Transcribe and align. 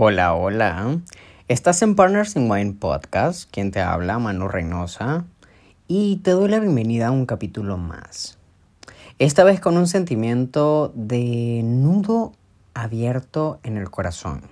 Hola, 0.00 0.32
hola. 0.34 1.00
Estás 1.48 1.82
en 1.82 1.96
Partners 1.96 2.36
in 2.36 2.48
Wine 2.48 2.74
Podcast, 2.74 3.50
quien 3.50 3.72
te 3.72 3.80
habla, 3.80 4.20
Manu 4.20 4.46
Reynosa, 4.46 5.24
y 5.88 6.18
te 6.18 6.30
doy 6.30 6.48
la 6.48 6.60
bienvenida 6.60 7.08
a 7.08 7.10
un 7.10 7.26
capítulo 7.26 7.78
más. 7.78 8.38
Esta 9.18 9.42
vez 9.42 9.58
con 9.58 9.76
un 9.76 9.88
sentimiento 9.88 10.92
de 10.94 11.62
nudo 11.64 12.32
abierto 12.74 13.58
en 13.64 13.76
el 13.76 13.90
corazón. 13.90 14.42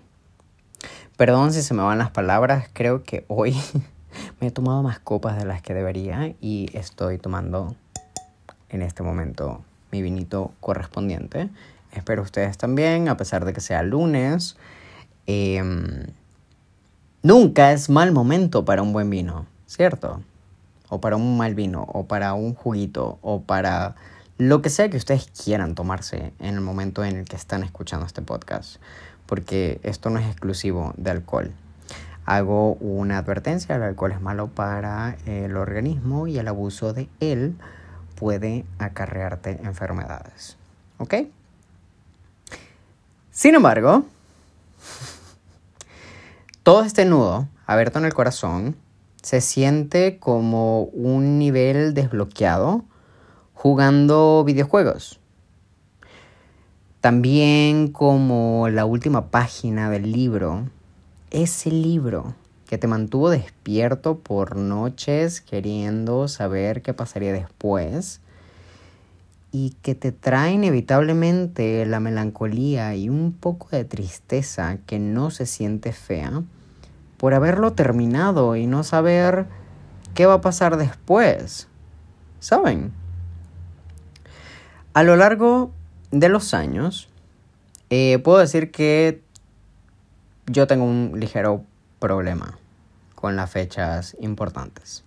Perdón 1.17 1.53
si 1.53 1.63
se 1.63 1.75
me 1.75 1.85
van 1.85 1.99
las 1.99 2.11
palabras, 2.11 2.69
creo 2.73 3.05
que 3.05 3.25
hoy 3.29 3.57
me 4.41 4.49
he 4.49 4.51
tomado 4.51 4.83
más 4.83 4.99
copas 4.99 5.39
de 5.39 5.45
las 5.45 5.63
que 5.63 5.75
debería 5.75 6.35
y 6.41 6.77
estoy 6.77 7.19
tomando 7.19 7.77
en 8.69 8.83
este 8.83 9.05
momento 9.05 9.63
mi 9.93 10.03
vinito 10.03 10.51
correspondiente. 10.59 11.51
Espero 11.93 12.23
ustedes 12.23 12.59
también, 12.59 13.09
a 13.09 13.17
pesar 13.17 13.45
de 13.45 13.53
que 13.53 13.61
sea 13.61 13.85
lunes. 13.85 14.57
Em, 15.27 16.07
nunca 17.23 17.73
es 17.73 17.91
mal 17.91 18.13
momento 18.13 18.65
para 18.65 18.83
un 18.83 18.93
buen 18.93 19.11
vino, 19.11 19.47
¿cierto? 19.67 20.23
O 20.89 21.01
para 21.01 21.17
un 21.17 21.37
mal 21.37 21.55
vino, 21.55 21.83
o 21.83 22.07
para 22.07 22.35
un 22.35 22.55
juguito, 22.55 23.19
o 23.23 23.43
para 23.43 23.97
lo 24.39 24.63
que 24.63 24.71
sea 24.71 24.89
que 24.89 24.97
ustedes 24.97 25.27
quieran 25.27 25.75
tomarse 25.75 26.33
en 26.39 26.55
el 26.55 26.61
momento 26.61 27.05
en 27.05 27.17
el 27.17 27.25
que 27.25 27.37
están 27.37 27.63
escuchando 27.63 28.07
este 28.07 28.23
podcast, 28.23 28.77
porque 29.27 29.81
esto 29.83 30.11
no 30.11 30.19
es 30.19 30.27
exclusivo 30.27 30.93
de 30.97 31.11
alcohol. 31.11 31.53
Hago 32.27 32.75
una 32.75 33.19
advertencia, 33.19 33.77
el 33.77 33.83
alcohol 33.83 34.13
es 34.13 34.21
malo 34.21 34.49
para 34.49 35.17
el 35.27 35.57
organismo 35.57 36.27
y 36.27 36.39
el 36.39 36.49
abuso 36.49 36.93
de 36.93 37.09
él 37.21 37.57
puede 38.17 38.65
acarrearte 38.79 39.61
enfermedades. 39.63 40.57
¿Ok? 40.99 41.15
Sin 43.31 43.55
embargo, 43.55 44.05
todo 46.67 46.83
este 46.83 47.05
nudo 47.05 47.47
abierto 47.65 48.01
en 48.01 48.07
el 48.07 48.13
corazón 48.13 48.75
se 49.23 49.41
siente 49.41 50.19
como 50.19 50.83
un 50.83 51.39
nivel 51.39 51.95
desbloqueado 51.95 52.85
jugando 53.55 54.43
videojuegos. 54.43 55.21
También 57.01 57.93
como 57.93 58.69
la 58.69 58.85
última 58.85 59.31
página 59.31 59.91
del 59.91 60.11
libro, 60.11 60.65
ese 61.31 61.71
libro 61.71 62.35
que 62.69 62.79
te 62.79 62.89
mantuvo 62.89 63.31
despierto 63.31 64.19
por 64.19 64.57
noches 64.57 65.41
queriendo 65.43 66.27
saber 66.27 66.83
qué 66.83 66.93
pasaría 66.93 67.33
después 67.33 68.21
y 69.53 69.77
que 69.83 69.95
te 69.95 70.11
trae 70.11 70.55
inevitablemente 70.55 71.87
la 71.87 72.01
melancolía 72.01 72.97
y 72.97 73.09
un 73.09 73.33
poco 73.33 73.69
de 73.71 73.85
tristeza 73.85 74.79
que 74.85 74.99
no 74.99 75.31
se 75.31 75.47
siente 75.47 75.93
fea 75.93 76.43
por 77.17 77.35
haberlo 77.35 77.73
terminado 77.73 78.57
y 78.57 78.67
no 78.67 78.85
saber 78.85 79.47
qué 80.15 80.27
va 80.27 80.35
a 80.35 80.41
pasar 80.41 80.77
después. 80.77 81.69
¿Saben? 82.41 82.93
A 84.95 85.03
lo 85.03 85.17
largo 85.17 85.73
de 86.11 86.29
los 86.29 86.55
años, 86.55 87.09
eh, 87.91 88.19
puedo 88.19 88.39
decir 88.39 88.71
que 88.71 89.23
yo 90.47 90.67
tengo 90.67 90.85
un 90.85 91.19
ligero 91.19 91.65
problema 91.99 92.59
con 93.15 93.37
las 93.37 93.51
fechas 93.51 94.17
importantes. 94.21 95.05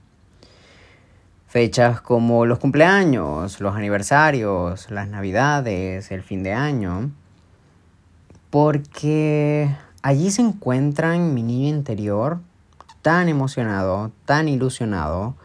Fechas 1.47 2.01
como 2.01 2.45
los 2.45 2.59
cumpleaños, 2.59 3.59
los 3.59 3.75
aniversarios, 3.75 4.91
las 4.91 5.07
navidades, 5.07 6.11
el 6.11 6.21
fin 6.21 6.43
de 6.43 6.53
año, 6.53 7.11
porque 8.49 9.75
Allí 10.01 10.31
se 10.31 10.41
encuentra 10.41 11.17
mi 11.17 11.43
niño 11.43 11.67
interior 11.67 12.39
tan 13.01 13.27
emocionado, 13.27 14.11
tan 14.25 14.47
ilusionado, 14.47 15.35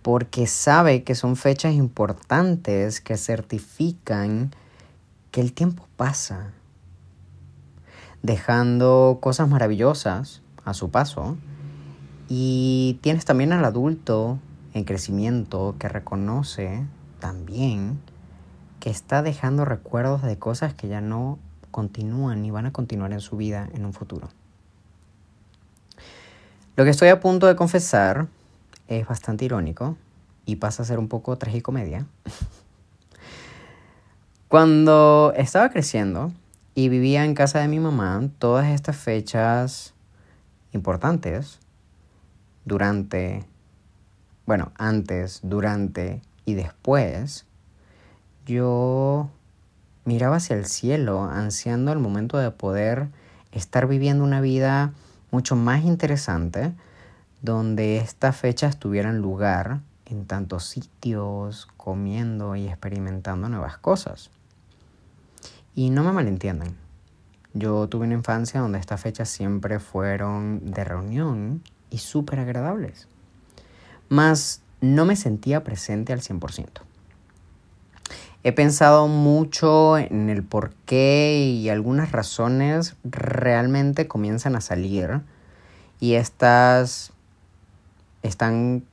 porque 0.00 0.46
sabe 0.46 1.04
que 1.04 1.14
son 1.14 1.36
fechas 1.36 1.74
importantes 1.74 3.00
que 3.02 3.16
certifican 3.18 4.50
que 5.30 5.42
el 5.42 5.52
tiempo 5.52 5.86
pasa, 5.96 6.52
dejando 8.22 9.18
cosas 9.20 9.48
maravillosas 9.48 10.40
a 10.64 10.72
su 10.72 10.90
paso. 10.90 11.36
Y 12.28 12.98
tienes 13.02 13.26
también 13.26 13.52
al 13.52 13.64
adulto 13.64 14.38
en 14.72 14.84
crecimiento 14.84 15.76
que 15.78 15.88
reconoce 15.88 16.86
también 17.20 18.00
que 18.80 18.90
está 18.90 19.22
dejando 19.22 19.64
recuerdos 19.64 20.22
de 20.22 20.38
cosas 20.38 20.74
que 20.74 20.88
ya 20.88 21.00
no 21.00 21.38
continúan 21.74 22.44
y 22.44 22.52
van 22.52 22.66
a 22.66 22.72
continuar 22.72 23.12
en 23.12 23.20
su 23.20 23.36
vida 23.36 23.68
en 23.74 23.84
un 23.84 23.92
futuro. 23.92 24.28
Lo 26.76 26.84
que 26.84 26.90
estoy 26.90 27.08
a 27.08 27.18
punto 27.18 27.48
de 27.48 27.56
confesar 27.56 28.28
es 28.86 29.08
bastante 29.08 29.44
irónico 29.44 29.96
y 30.46 30.54
pasa 30.56 30.84
a 30.84 30.86
ser 30.86 31.00
un 31.00 31.08
poco 31.08 31.36
tragicomedia. 31.36 32.06
Cuando 34.48 35.32
estaba 35.36 35.68
creciendo 35.70 36.30
y 36.76 36.88
vivía 36.90 37.24
en 37.24 37.34
casa 37.34 37.58
de 37.58 37.66
mi 37.66 37.80
mamá, 37.80 38.22
todas 38.38 38.66
estas 38.68 38.96
fechas 38.96 39.94
importantes, 40.72 41.58
durante, 42.64 43.44
bueno, 44.46 44.70
antes, 44.76 45.40
durante 45.42 46.22
y 46.44 46.54
después, 46.54 47.46
yo 48.46 49.28
miraba 50.04 50.36
hacia 50.36 50.56
el 50.56 50.66
cielo, 50.66 51.24
ansiando 51.24 51.92
el 51.92 51.98
momento 51.98 52.38
de 52.38 52.50
poder 52.50 53.08
estar 53.52 53.86
viviendo 53.86 54.24
una 54.24 54.40
vida 54.40 54.92
mucho 55.30 55.56
más 55.56 55.84
interesante, 55.84 56.72
donde 57.42 57.98
estas 57.98 58.36
fechas 58.36 58.78
tuvieran 58.78 59.20
lugar 59.20 59.80
en 60.06 60.26
tantos 60.26 60.64
sitios, 60.64 61.68
comiendo 61.76 62.56
y 62.56 62.68
experimentando 62.68 63.48
nuevas 63.48 63.78
cosas. 63.78 64.30
Y 65.74 65.90
no 65.90 66.04
me 66.04 66.12
malentiendan, 66.12 66.76
yo 67.52 67.88
tuve 67.88 68.06
una 68.06 68.14
infancia 68.14 68.60
donde 68.60 68.78
estas 68.78 69.00
fechas 69.00 69.28
siempre 69.28 69.80
fueron 69.80 70.72
de 70.72 70.84
reunión 70.84 71.62
y 71.90 71.98
súper 71.98 72.40
agradables, 72.40 73.08
mas 74.08 74.62
no 74.80 75.04
me 75.04 75.16
sentía 75.16 75.64
presente 75.64 76.12
al 76.12 76.20
100%. 76.20 76.66
He 78.46 78.52
pensado 78.52 79.08
mucho 79.08 79.96
en 79.96 80.28
el 80.28 80.42
por 80.42 80.74
qué 80.84 81.38
y 81.38 81.70
algunas 81.70 82.12
razones 82.12 82.94
realmente 83.02 84.06
comienzan 84.06 84.54
a 84.54 84.60
salir 84.60 85.22
y 85.98 86.16
estas 86.16 87.14
están 88.22 88.84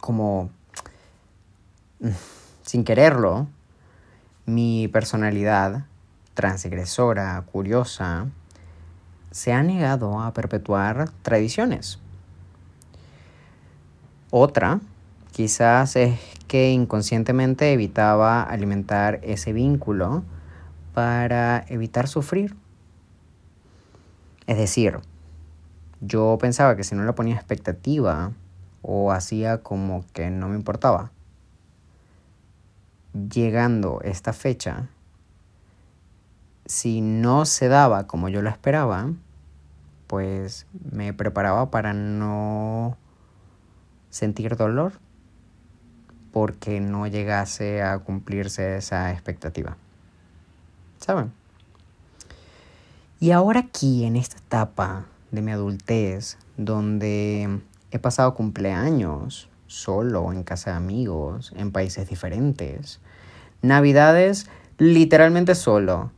como 0.00 0.48
sin 2.62 2.84
quererlo 2.84 3.46
mi 4.46 4.88
personalidad 4.88 5.84
transgresora, 6.32 7.42
curiosa, 7.52 8.26
se 9.32 9.52
ha 9.52 9.62
negado 9.62 10.22
a 10.22 10.32
perpetuar 10.32 11.10
tradiciones. 11.20 11.98
Otra 14.30 14.80
quizás 15.36 15.96
es 15.96 16.18
que 16.48 16.70
inconscientemente 16.70 17.70
evitaba 17.70 18.42
alimentar 18.42 19.20
ese 19.22 19.52
vínculo 19.52 20.24
para 20.94 21.62
evitar 21.68 22.08
sufrir. 22.08 22.56
Es 24.46 24.56
decir, 24.56 24.98
yo 26.00 26.38
pensaba 26.40 26.74
que 26.74 26.84
si 26.84 26.94
no 26.94 27.04
le 27.04 27.12
ponía 27.12 27.34
expectativa 27.34 28.32
o 28.80 29.12
hacía 29.12 29.62
como 29.62 30.06
que 30.14 30.30
no 30.30 30.48
me 30.48 30.56
importaba, 30.56 31.10
llegando 33.12 34.00
esta 34.04 34.32
fecha, 34.32 34.88
si 36.64 37.02
no 37.02 37.44
se 37.44 37.68
daba 37.68 38.06
como 38.06 38.30
yo 38.30 38.40
lo 38.40 38.48
esperaba, 38.48 39.12
pues 40.06 40.66
me 40.90 41.12
preparaba 41.12 41.70
para 41.70 41.92
no 41.92 42.96
sentir 44.08 44.56
dolor 44.56 45.04
porque 46.36 46.80
no 46.82 47.06
llegase 47.06 47.80
a 47.80 47.98
cumplirse 48.00 48.76
esa 48.76 49.10
expectativa. 49.10 49.78
¿Saben? 50.98 51.32
Y 53.18 53.30
ahora 53.30 53.60
aquí, 53.60 54.04
en 54.04 54.16
esta 54.16 54.36
etapa 54.36 55.06
de 55.30 55.40
mi 55.40 55.52
adultez, 55.52 56.36
donde 56.58 57.62
he 57.90 57.98
pasado 57.98 58.34
cumpleaños 58.34 59.48
solo, 59.66 60.30
en 60.30 60.42
casa 60.42 60.72
de 60.72 60.76
amigos, 60.76 61.54
en 61.56 61.72
países 61.72 62.06
diferentes, 62.06 63.00
navidades 63.62 64.46
literalmente 64.76 65.54
solo. 65.54 66.10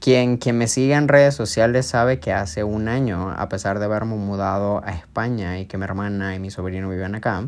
Quien, 0.00 0.38
quien 0.38 0.56
me 0.56 0.66
sigue 0.66 0.94
en 0.94 1.08
redes 1.08 1.34
sociales 1.34 1.84
sabe 1.84 2.20
que 2.20 2.32
hace 2.32 2.64
un 2.64 2.88
año, 2.88 3.30
a 3.30 3.50
pesar 3.50 3.78
de 3.80 3.84
haberme 3.84 4.16
mudado 4.16 4.82
a 4.82 4.92
España 4.92 5.58
y 5.58 5.66
que 5.66 5.76
mi 5.76 5.84
hermana 5.84 6.34
y 6.34 6.38
mi 6.38 6.50
sobrino 6.50 6.88
viven 6.88 7.14
acá, 7.16 7.46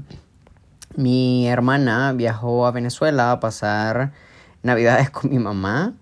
mi 0.96 1.48
hermana 1.48 2.12
viajó 2.12 2.66
a 2.66 2.70
Venezuela 2.70 3.32
a 3.32 3.40
pasar 3.40 4.12
navidades 4.62 5.10
con 5.10 5.30
mi 5.30 5.38
mamá 5.38 5.94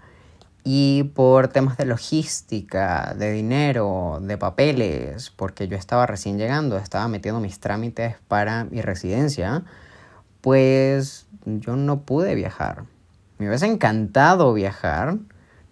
y 0.65 1.05
por 1.15 1.49
temas 1.49 1.77
de 1.77 1.87
logística, 1.87 3.15
de 3.15 3.33
dinero, 3.33 4.21
de 4.23 4.39
papeles, 4.39 5.31
porque 5.31 5.67
yo 5.67 5.77
estaba 5.77 6.07
recién 6.07 6.39
llegando, 6.39 6.79
estaba 6.79 7.09
metiendo 7.09 7.41
mis 7.41 7.59
trámites 7.59 8.17
para 8.29 8.65
mi 8.65 8.81
residencia, 8.81 9.65
pues 10.41 11.27
yo 11.45 11.77
no 11.77 12.03
pude 12.03 12.35
viajar. 12.35 12.85
Me 13.39 13.49
hubiese 13.49 13.67
encantado 13.67 14.53
viajar. 14.53 15.17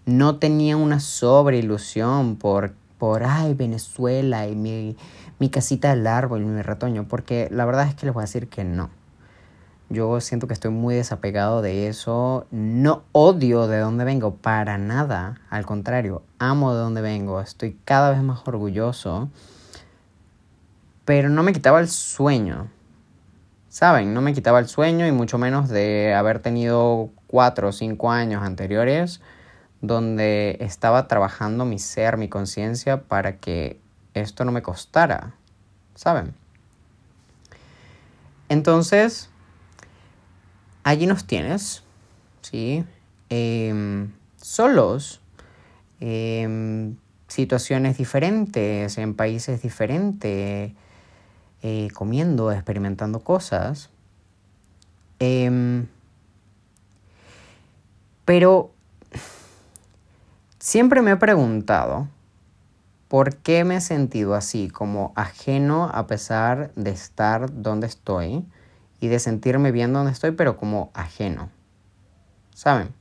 No 0.07 0.39
tenía 0.39 0.77
una 0.77 0.99
sobreilusión 0.99 2.37
por, 2.37 2.73
por 2.99 3.23
ay, 3.23 3.55
Venezuela 3.55 4.49
y 4.49 4.57
mi, 4.57 4.97
mi 5.39 5.51
casita 5.51 5.91
del 5.91 6.07
árbol 6.09 6.43
y 6.43 6.47
mi 6.47 6.63
retoño, 6.63 7.07
porque 7.07 7.49
la 7.53 7.65
verdad 7.65 7.87
es 7.87 7.95
que 7.95 8.07
les 8.07 8.15
voy 8.15 8.23
a 8.23 8.27
decir 8.27 8.49
que 8.49 8.65
no. 8.65 8.91
Yo 9.93 10.21
siento 10.21 10.47
que 10.47 10.55
estoy 10.55 10.71
muy 10.71 10.95
desapegado 10.95 11.63
de 11.63 11.89
eso. 11.89 12.47
No 12.53 13.03
odio 13.11 13.67
de 13.67 13.81
dónde 13.81 14.05
vengo 14.05 14.37
para 14.37 14.79
nada. 14.79 15.41
Al 15.51 15.67
contrario, 15.67 16.23
amo 16.39 16.73
de 16.73 16.81
dónde 16.81 17.01
vengo. 17.01 17.41
Estoy 17.41 17.77
cada 17.85 18.11
vez 18.11 18.23
más 18.23 18.47
orgulloso. 18.47 19.29
Pero 21.05 21.29
no 21.29 21.43
me 21.43 21.53
quitaba 21.53 21.81
el 21.81 21.89
sueño. 21.89 22.69
¿Saben? 23.69 24.15
No 24.15 24.21
me 24.21 24.33
quitaba 24.33 24.61
el 24.61 24.69
sueño 24.69 25.09
y 25.09 25.13
mucho 25.13 25.39
menos 25.39 25.69
de 25.69 26.15
haber 26.15 26.39
tenido 26.39 27.11
cuatro 27.27 27.71
o 27.71 27.73
cinco 27.73 28.13
años 28.13 28.45
anteriores 28.45 29.21
donde 29.81 30.57
estaba 30.61 31.09
trabajando 31.09 31.65
mi 31.65 31.81
ser, 31.81 32.17
mi 32.17 32.29
conciencia 32.29 33.03
para 33.03 33.39
que 33.39 33.81
esto 34.15 34.45
no 34.45 34.53
me 34.53 34.63
costara. 34.63 35.35
¿Saben? 35.97 36.35
Entonces, 38.49 39.31
allí 40.85 41.07
nos 41.07 41.27
tienes, 41.27 41.83
¿sí? 42.43 42.85
Em, 43.29 44.13
solos, 44.37 45.21
en 46.01 46.99
situaciones 47.29 47.99
diferentes, 47.99 48.99
en 48.99 49.15
países 49.15 49.63
diferentes, 49.63 50.73
eh, 51.63 51.89
comiendo, 51.95 52.51
experimentando 52.51 53.21
cosas. 53.21 53.91
Em, 55.19 55.87
pero 58.25 58.71
siempre 60.59 61.03
me 61.03 61.13
he 61.13 61.17
preguntado 61.17 62.09
por 63.09 63.37
qué 63.37 63.65
me 63.65 63.77
he 63.77 63.81
sentido 63.81 64.35
así, 64.35 64.69
como 64.69 65.13
ajeno 65.17 65.91
a 65.93 66.07
pesar 66.07 66.73
de 66.77 66.91
estar 66.91 67.63
donde 67.63 67.87
estoy 67.87 68.45
y 69.01 69.09
de 69.09 69.19
sentirme 69.19 69.73
bien 69.73 69.93
donde 69.93 70.13
estoy, 70.13 70.33
pero 70.33 70.57
como 70.57 70.91
ajeno. 70.95 71.49
¿Saben? 72.55 72.95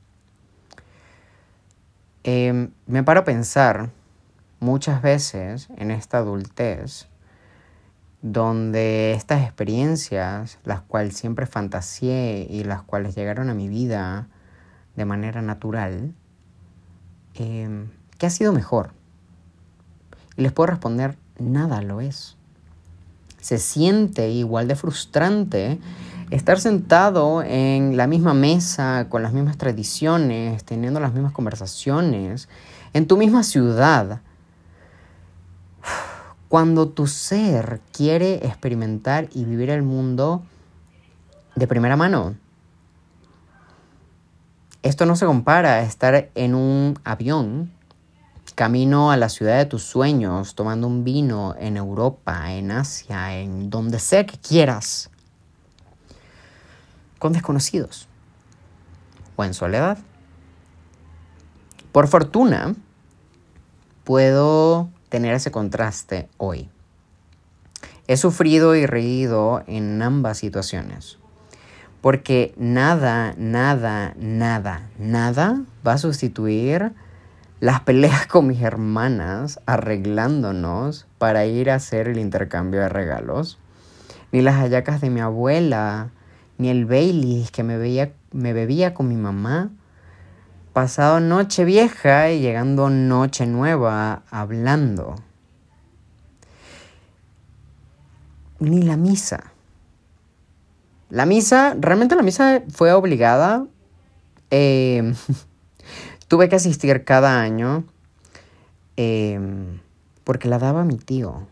Em, 2.24 2.70
me 2.86 3.02
paro 3.02 3.20
a 3.20 3.24
pensar 3.24 3.90
muchas 4.58 5.02
veces 5.02 5.68
en 5.76 5.90
esta 5.90 6.18
adultez 6.18 7.06
donde 8.22 9.12
estas 9.12 9.42
experiencias, 9.42 10.58
las 10.64 10.82
cuales 10.82 11.16
siempre 11.16 11.46
fantaseé 11.46 12.46
y 12.50 12.64
las 12.64 12.82
cuales 12.82 13.14
llegaron 13.14 13.48
a 13.48 13.54
mi 13.54 13.68
vida 13.68 14.28
de 14.96 15.04
manera 15.06 15.40
natural, 15.40 16.14
eh, 17.34 17.86
¿qué 18.18 18.26
ha 18.26 18.30
sido 18.30 18.52
mejor? 18.52 18.92
Y 20.36 20.42
les 20.42 20.52
puedo 20.52 20.66
responder, 20.68 21.16
nada 21.38 21.80
lo 21.80 22.02
es 22.02 22.36
se 23.40 23.58
siente 23.58 24.30
igual 24.30 24.68
de 24.68 24.76
frustrante 24.76 25.78
estar 26.30 26.60
sentado 26.60 27.42
en 27.42 27.96
la 27.96 28.06
misma 28.06 28.34
mesa, 28.34 29.06
con 29.08 29.22
las 29.22 29.32
mismas 29.32 29.56
tradiciones, 29.56 30.64
teniendo 30.64 31.00
las 31.00 31.12
mismas 31.12 31.32
conversaciones, 31.32 32.48
en 32.92 33.06
tu 33.06 33.16
misma 33.16 33.42
ciudad. 33.42 34.20
Cuando 36.48 36.88
tu 36.88 37.06
ser 37.06 37.80
quiere 37.92 38.34
experimentar 38.46 39.28
y 39.32 39.44
vivir 39.44 39.70
el 39.70 39.82
mundo 39.82 40.42
de 41.56 41.66
primera 41.66 41.96
mano. 41.96 42.34
Esto 44.82 45.04
no 45.04 45.14
se 45.14 45.26
compara 45.26 45.74
a 45.74 45.82
estar 45.82 46.30
en 46.34 46.54
un 46.54 46.98
avión 47.04 47.70
camino 48.60 49.10
a 49.10 49.16
la 49.16 49.30
ciudad 49.30 49.56
de 49.56 49.64
tus 49.64 49.84
sueños, 49.84 50.54
tomando 50.54 50.86
un 50.86 51.02
vino 51.02 51.54
en 51.58 51.78
Europa, 51.78 52.52
en 52.52 52.72
Asia, 52.72 53.38
en 53.40 53.70
donde 53.70 53.98
sea 53.98 54.26
que 54.26 54.36
quieras, 54.36 55.08
con 57.18 57.32
desconocidos 57.32 58.06
o 59.36 59.44
en 59.44 59.54
soledad. 59.54 59.96
Por 61.90 62.06
fortuna, 62.06 62.74
puedo 64.04 64.90
tener 65.08 65.32
ese 65.32 65.50
contraste 65.50 66.28
hoy. 66.36 66.68
He 68.08 68.18
sufrido 68.18 68.76
y 68.76 68.84
reído 68.84 69.64
en 69.68 70.02
ambas 70.02 70.36
situaciones. 70.36 71.16
Porque 72.02 72.52
nada, 72.58 73.32
nada, 73.38 74.12
nada, 74.18 74.90
nada 74.98 75.62
va 75.86 75.94
a 75.94 75.98
sustituir 75.98 76.92
las 77.60 77.80
peleas 77.80 78.26
con 78.26 78.46
mis 78.46 78.62
hermanas 78.62 79.60
arreglándonos 79.66 81.06
para 81.18 81.44
ir 81.44 81.70
a 81.70 81.74
hacer 81.74 82.08
el 82.08 82.18
intercambio 82.18 82.80
de 82.80 82.88
regalos, 82.88 83.58
ni 84.32 84.40
las 84.40 84.56
hallacas 84.56 85.02
de 85.02 85.10
mi 85.10 85.20
abuela, 85.20 86.10
ni 86.56 86.70
el 86.70 86.86
Baileys 86.86 87.50
que 87.50 87.62
me, 87.62 87.76
me 88.32 88.52
bebía 88.54 88.94
con 88.94 89.08
mi 89.08 89.16
mamá, 89.16 89.70
pasado 90.72 91.20
noche 91.20 91.64
vieja 91.64 92.30
y 92.30 92.40
llegando 92.40 92.88
noche 92.88 93.46
nueva 93.46 94.22
hablando. 94.30 95.16
Ni 98.58 98.82
la 98.82 98.96
misa. 98.96 99.52
La 101.10 101.26
misa, 101.26 101.74
realmente 101.78 102.14
la 102.14 102.22
misa 102.22 102.62
fue 102.70 102.92
obligada. 102.92 103.66
Eh, 104.50 105.12
Tuve 106.30 106.48
que 106.48 106.54
asistir 106.54 107.04
cada 107.04 107.40
año 107.40 107.82
em, 108.94 109.80
porque 110.22 110.48
la 110.48 110.60
daba 110.60 110.84
mi 110.84 110.96
tío. 110.96 111.48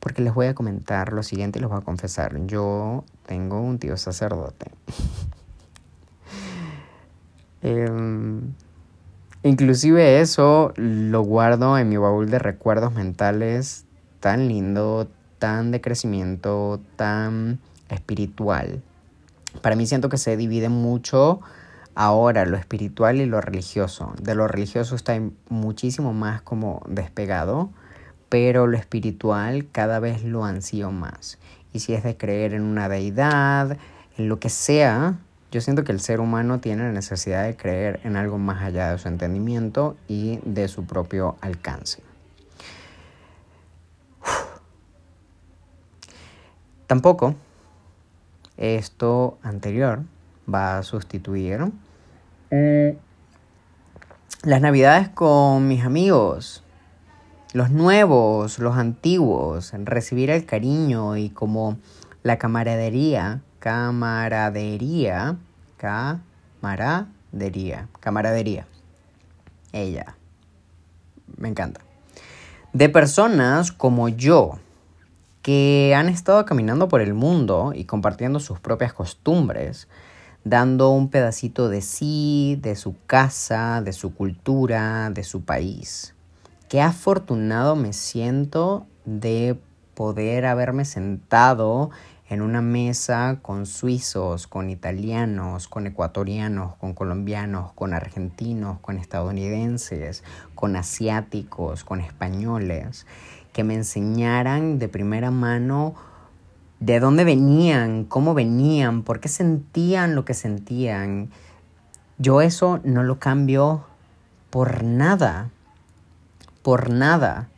Porque 0.00 0.22
les 0.22 0.32
voy 0.32 0.46
a 0.46 0.54
comentar 0.54 1.12
lo 1.12 1.22
siguiente 1.22 1.58
y 1.58 1.60
les 1.60 1.68
voy 1.68 1.78
a 1.78 1.84
confesar. 1.84 2.46
Yo 2.46 3.04
tengo 3.26 3.60
un 3.60 3.78
tío 3.78 3.98
sacerdote. 3.98 4.70
Em, 7.64 8.54
inclusive 9.44 10.20
eso 10.20 10.72
lo 10.74 11.20
guardo 11.22 11.78
en 11.78 11.88
mi 11.88 11.96
baúl 11.96 12.28
de 12.28 12.40
recuerdos 12.40 12.92
mentales 12.92 13.84
tan 14.18 14.48
lindo, 14.48 15.06
tan 15.38 15.70
de 15.70 15.80
crecimiento, 15.80 16.80
tan 16.96 17.60
espiritual. 17.88 18.82
Para 19.60 19.76
mí 19.76 19.86
siento 19.86 20.08
que 20.08 20.16
se 20.16 20.36
divide 20.36 20.70
mucho 20.70 21.40
ahora 21.94 22.46
lo 22.46 22.56
espiritual 22.56 23.20
y 23.20 23.26
lo 23.26 23.40
religioso. 23.40 24.12
De 24.20 24.34
lo 24.34 24.48
religioso 24.48 24.96
está 24.96 25.20
muchísimo 25.48 26.12
más 26.12 26.42
como 26.42 26.82
despegado, 26.88 27.70
pero 28.28 28.66
lo 28.66 28.76
espiritual 28.76 29.66
cada 29.70 29.98
vez 29.98 30.24
lo 30.24 30.44
ansío 30.44 30.90
más. 30.90 31.38
Y 31.72 31.80
si 31.80 31.94
es 31.94 32.02
de 32.02 32.16
creer 32.16 32.54
en 32.54 32.62
una 32.62 32.88
deidad, 32.88 33.76
en 34.16 34.28
lo 34.28 34.38
que 34.38 34.48
sea, 34.48 35.18
yo 35.50 35.60
siento 35.60 35.84
que 35.84 35.92
el 35.92 36.00
ser 36.00 36.20
humano 36.20 36.60
tiene 36.60 36.84
la 36.84 36.92
necesidad 36.92 37.44
de 37.44 37.56
creer 37.56 38.00
en 38.04 38.16
algo 38.16 38.38
más 38.38 38.62
allá 38.62 38.90
de 38.90 38.98
su 38.98 39.08
entendimiento 39.08 39.96
y 40.08 40.40
de 40.44 40.68
su 40.68 40.86
propio 40.86 41.36
alcance. 41.40 42.02
Tampoco 46.86 47.34
esto 48.56 49.38
anterior 49.42 50.02
va 50.52 50.78
a 50.78 50.82
sustituir 50.82 51.72
eh, 52.52 52.96
las 54.42 54.60
navidades 54.60 55.08
con 55.08 55.66
mis 55.68 55.84
amigos, 55.84 56.62
los 57.54 57.70
nuevos, 57.70 58.58
los 58.58 58.76
antiguos, 58.76 59.72
recibir 59.72 60.28
el 60.28 60.44
cariño 60.44 61.16
y 61.16 61.30
como 61.30 61.78
la 62.22 62.36
camaradería, 62.36 63.40
camaradería, 63.58 65.38
camaradería, 65.78 67.88
camaradería. 68.00 68.66
Ella. 69.72 70.14
Me 71.38 71.48
encanta. 71.48 71.80
De 72.74 72.90
personas 72.90 73.72
como 73.72 74.10
yo, 74.10 74.58
que 75.40 75.94
han 75.96 76.10
estado 76.10 76.44
caminando 76.44 76.88
por 76.88 77.00
el 77.00 77.14
mundo 77.14 77.72
y 77.74 77.86
compartiendo 77.86 78.40
sus 78.40 78.60
propias 78.60 78.92
costumbres, 78.92 79.88
dando 80.44 80.90
un 80.90 81.08
pedacito 81.08 81.68
de 81.68 81.82
sí, 81.82 82.58
de 82.60 82.76
su 82.76 82.96
casa, 83.06 83.80
de 83.82 83.92
su 83.92 84.14
cultura, 84.14 85.10
de 85.10 85.24
su 85.24 85.44
país. 85.44 86.14
Qué 86.68 86.80
afortunado 86.80 87.76
me 87.76 87.92
siento 87.92 88.86
de 89.04 89.58
poder 89.94 90.46
haberme 90.46 90.84
sentado 90.84 91.90
en 92.28 92.40
una 92.40 92.62
mesa 92.62 93.40
con 93.42 93.66
suizos, 93.66 94.46
con 94.46 94.70
italianos, 94.70 95.68
con 95.68 95.86
ecuatorianos, 95.86 96.76
con 96.76 96.94
colombianos, 96.94 97.72
con 97.74 97.92
argentinos, 97.92 98.78
con 98.80 98.96
estadounidenses, 98.96 100.24
con 100.54 100.74
asiáticos, 100.76 101.84
con 101.84 102.00
españoles, 102.00 103.06
que 103.52 103.64
me 103.64 103.74
enseñaran 103.74 104.78
de 104.78 104.88
primera 104.88 105.30
mano 105.30 105.94
de 106.82 106.98
dónde 106.98 107.22
venían, 107.22 108.02
cómo 108.04 108.34
venían, 108.34 109.02
por 109.02 109.20
qué 109.20 109.28
sentían 109.28 110.16
lo 110.16 110.24
que 110.24 110.34
sentían. 110.34 111.30
Yo 112.18 112.40
eso 112.40 112.80
no 112.82 113.04
lo 113.04 113.20
cambio 113.20 113.84
por 114.50 114.82
nada, 114.82 115.50
por 116.62 116.90
nada. 116.90 117.48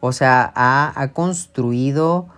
O 0.00 0.12
sea, 0.12 0.52
ha, 0.56 1.08
construido 1.12 2.28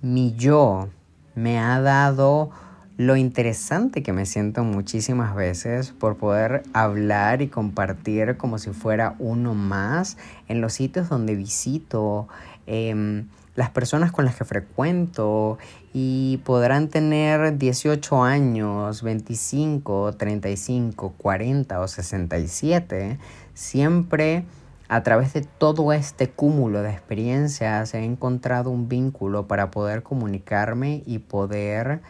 mi 0.00 0.34
yo, 0.34 0.88
me 1.34 1.58
ha 1.58 1.78
dado 1.82 2.50
lo 2.96 3.16
interesante 3.16 4.02
que 4.02 4.14
me 4.14 4.24
siento 4.24 4.64
muchísimas 4.64 5.34
veces 5.34 5.90
por 5.92 6.16
poder 6.16 6.62
hablar 6.72 7.42
y 7.42 7.48
compartir 7.48 8.38
como 8.38 8.58
si 8.58 8.70
fuera 8.70 9.14
uno 9.18 9.54
más 9.54 10.16
en 10.48 10.62
los 10.62 10.72
sitios 10.72 11.10
donde 11.10 11.34
visito, 11.34 12.28
em, 12.66 13.26
las 13.56 13.70
personas 13.70 14.12
con 14.12 14.24
las 14.26 14.36
que 14.36 14.44
frecuento 14.44 15.58
y 15.92 16.38
podrán 16.44 16.88
tener 16.88 17.58
18 17.58 18.22
años, 18.22 19.02
25, 19.02 20.12
35, 20.12 21.14
40 21.16 21.80
o 21.80 21.88
67, 21.88 23.18
siempre 23.54 24.44
a 24.88 25.02
través 25.02 25.32
de 25.32 25.40
todo 25.40 25.92
este 25.92 26.28
cúmulo 26.28 26.82
de 26.82 26.90
experiencias 26.90 27.94
he 27.94 28.04
encontrado 28.04 28.70
un 28.70 28.88
vínculo 28.88 29.48
para 29.48 29.70
poder 29.70 30.02
comunicarme 30.02 31.02
y 31.06 31.18
poder 31.18 32.00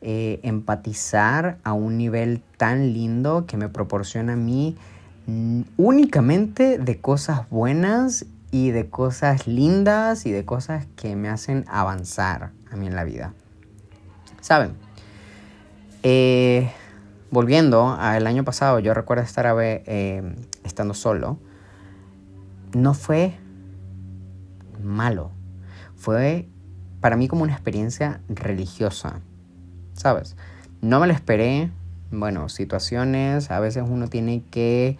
eh, 0.00 0.40
empatizar 0.42 1.58
a 1.62 1.74
un 1.74 1.98
nivel 1.98 2.42
tan 2.56 2.92
lindo 2.92 3.44
que 3.46 3.56
me 3.56 3.68
proporciona 3.68 4.32
a 4.32 4.36
mí 4.36 4.76
mm, 5.26 5.62
únicamente 5.76 6.78
de 6.78 7.00
cosas 7.00 7.48
buenas 7.50 8.24
y 8.52 8.70
de 8.70 8.90
cosas 8.90 9.48
lindas 9.48 10.26
y 10.26 10.30
de 10.30 10.44
cosas 10.44 10.86
que 10.94 11.16
me 11.16 11.28
hacen 11.28 11.64
avanzar 11.68 12.52
a 12.70 12.76
mí 12.76 12.86
en 12.86 12.94
la 12.94 13.02
vida. 13.02 13.32
¿Saben? 14.40 14.74
Eh, 16.02 16.70
volviendo 17.30 17.96
al 17.98 18.26
año 18.26 18.44
pasado, 18.44 18.78
yo 18.78 18.92
recuerdo 18.92 19.24
estar 19.24 19.46
a 19.46 19.54
ver, 19.54 19.82
eh, 19.86 20.36
estando 20.64 20.92
solo. 20.92 21.38
No 22.74 22.92
fue 22.92 23.38
malo. 24.82 25.30
Fue 25.96 26.46
para 27.00 27.16
mí 27.16 27.28
como 27.28 27.44
una 27.44 27.52
experiencia 27.52 28.20
religiosa. 28.28 29.20
¿Sabes? 29.94 30.36
No 30.82 31.00
me 31.00 31.06
lo 31.06 31.14
esperé. 31.14 31.70
Bueno, 32.10 32.50
situaciones, 32.50 33.50
a 33.50 33.60
veces 33.60 33.84
uno 33.88 34.08
tiene 34.08 34.44
que 34.50 34.98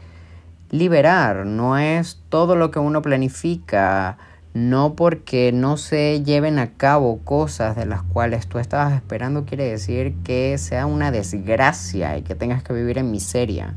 liberar, 0.73 1.45
no 1.45 1.77
es 1.79 2.19
todo 2.31 2.57
lo 2.57 2.71
que 2.71 2.79
uno 2.79 3.03
planifica, 3.03 4.17
no 4.55 4.95
porque 4.95 5.53
no 5.53 5.77
se 5.77 6.23
lleven 6.25 6.59
a 6.59 6.73
cabo 6.73 7.21
cosas 7.25 7.77
de 7.77 7.85
las 7.87 8.03
cuales 8.03 8.49
tú 8.49 8.59
estabas 8.59 8.95
esperando 8.95 9.45
quiere 9.45 9.65
decir 9.65 10.15
que 10.25 10.57
sea 10.57 10.87
una 10.87 11.11
desgracia 11.11 12.17
y 12.17 12.23
que 12.23 12.35
tengas 12.35 12.63
que 12.63 12.73
vivir 12.73 12.97
en 12.97 13.11
miseria. 13.11 13.75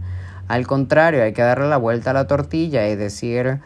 Al 0.48 0.66
contrario, 0.68 1.22
hay 1.22 1.34
que 1.34 1.42
darle 1.42 1.68
la 1.68 1.78
vuelta 1.78 2.12
a 2.12 2.14
la 2.14 2.28
tortilla 2.28 2.88
y 2.88 2.96
decir, 2.96 3.60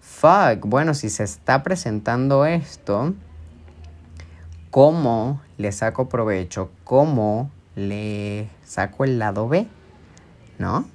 fuck, 0.00 0.66
bueno, 0.66 0.94
si 0.94 1.10
se 1.10 1.22
está 1.22 1.62
presentando 1.62 2.44
esto, 2.44 3.14
¿cómo 4.70 5.40
le 5.58 5.70
saco 5.70 6.08
provecho? 6.08 6.70
¿Cómo 6.82 7.50
le 7.76 8.48
saco 8.64 9.04
el 9.04 9.20
lado 9.20 9.48
B? 9.48 9.68
¿No? 10.58 10.86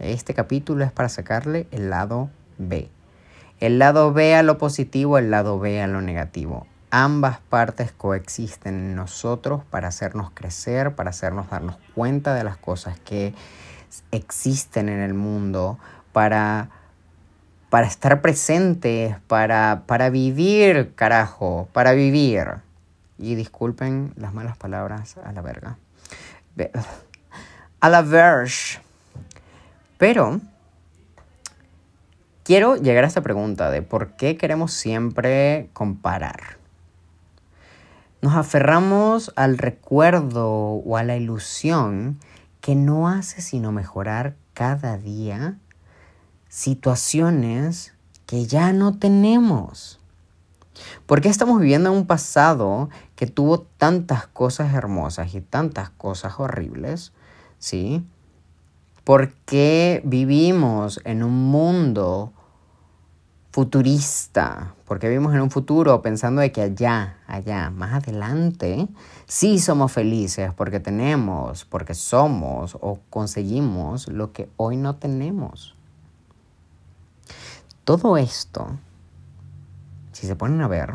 Este 0.00 0.32
capítulo 0.32 0.82
es 0.82 0.92
para 0.92 1.10
sacarle 1.10 1.66
el 1.72 1.90
lado 1.90 2.30
B. 2.56 2.88
El 3.60 3.78
lado 3.78 4.14
B 4.14 4.34
a 4.34 4.42
lo 4.42 4.56
positivo, 4.56 5.18
el 5.18 5.30
lado 5.30 5.58
B 5.58 5.82
a 5.82 5.86
lo 5.86 6.00
negativo. 6.00 6.66
Ambas 6.90 7.38
partes 7.40 7.92
coexisten 7.92 8.74
en 8.74 8.94
nosotros 8.96 9.62
para 9.68 9.88
hacernos 9.88 10.30
crecer, 10.30 10.94
para 10.94 11.10
hacernos 11.10 11.50
darnos 11.50 11.76
cuenta 11.94 12.34
de 12.34 12.44
las 12.44 12.56
cosas 12.56 12.98
que 12.98 13.34
existen 14.10 14.88
en 14.88 15.00
el 15.00 15.12
mundo, 15.12 15.78
para, 16.12 16.70
para 17.68 17.86
estar 17.86 18.22
presentes, 18.22 19.16
para, 19.26 19.82
para 19.86 20.08
vivir, 20.08 20.94
carajo, 20.94 21.68
para 21.74 21.92
vivir. 21.92 22.46
Y 23.18 23.34
disculpen 23.34 24.14
las 24.16 24.32
malas 24.32 24.56
palabras 24.56 25.18
a 25.22 25.30
la 25.32 25.42
verga. 25.42 25.76
A 27.80 27.88
la 27.90 28.00
verge. 28.00 28.80
Pero 30.00 30.40
quiero 32.42 32.76
llegar 32.76 33.04
a 33.04 33.06
esta 33.06 33.20
pregunta 33.20 33.70
de 33.70 33.82
por 33.82 34.16
qué 34.16 34.38
queremos 34.38 34.72
siempre 34.72 35.68
comparar. 35.74 36.56
Nos 38.22 38.34
aferramos 38.34 39.30
al 39.36 39.58
recuerdo 39.58 40.48
o 40.48 40.96
a 40.96 41.02
la 41.04 41.18
ilusión 41.18 42.18
que 42.62 42.74
no 42.74 43.08
hace 43.08 43.42
sino 43.42 43.72
mejorar 43.72 44.36
cada 44.54 44.96
día 44.96 45.58
situaciones 46.48 47.92
que 48.24 48.46
ya 48.46 48.72
no 48.72 48.96
tenemos. 48.96 50.00
¿Por 51.04 51.20
qué 51.20 51.28
estamos 51.28 51.60
viviendo 51.60 51.92
un 51.92 52.06
pasado 52.06 52.88
que 53.16 53.26
tuvo 53.26 53.60
tantas 53.60 54.26
cosas 54.26 54.72
hermosas 54.72 55.34
y 55.34 55.42
tantas 55.42 55.90
cosas 55.90 56.40
horribles? 56.40 57.12
¿Sí? 57.58 58.02
¿Por 59.10 59.32
qué 59.44 60.02
vivimos 60.04 61.00
en 61.02 61.24
un 61.24 61.50
mundo 61.50 62.32
futurista? 63.50 64.76
Porque 64.86 65.08
vivimos 65.08 65.34
en 65.34 65.40
un 65.40 65.50
futuro 65.50 66.00
pensando 66.00 66.40
de 66.40 66.52
que 66.52 66.62
allá, 66.62 67.18
allá, 67.26 67.70
más 67.70 67.92
adelante, 67.92 68.86
sí 69.26 69.58
somos 69.58 69.90
felices 69.90 70.54
porque 70.54 70.78
tenemos, 70.78 71.64
porque 71.64 71.94
somos 71.94 72.78
o 72.80 73.00
conseguimos 73.10 74.06
lo 74.06 74.30
que 74.32 74.48
hoy 74.56 74.76
no 74.76 74.94
tenemos. 74.94 75.74
Todo 77.82 78.16
esto, 78.16 78.78
si 80.12 80.28
se 80.28 80.36
ponen 80.36 80.60
a 80.60 80.68
ver, 80.68 80.94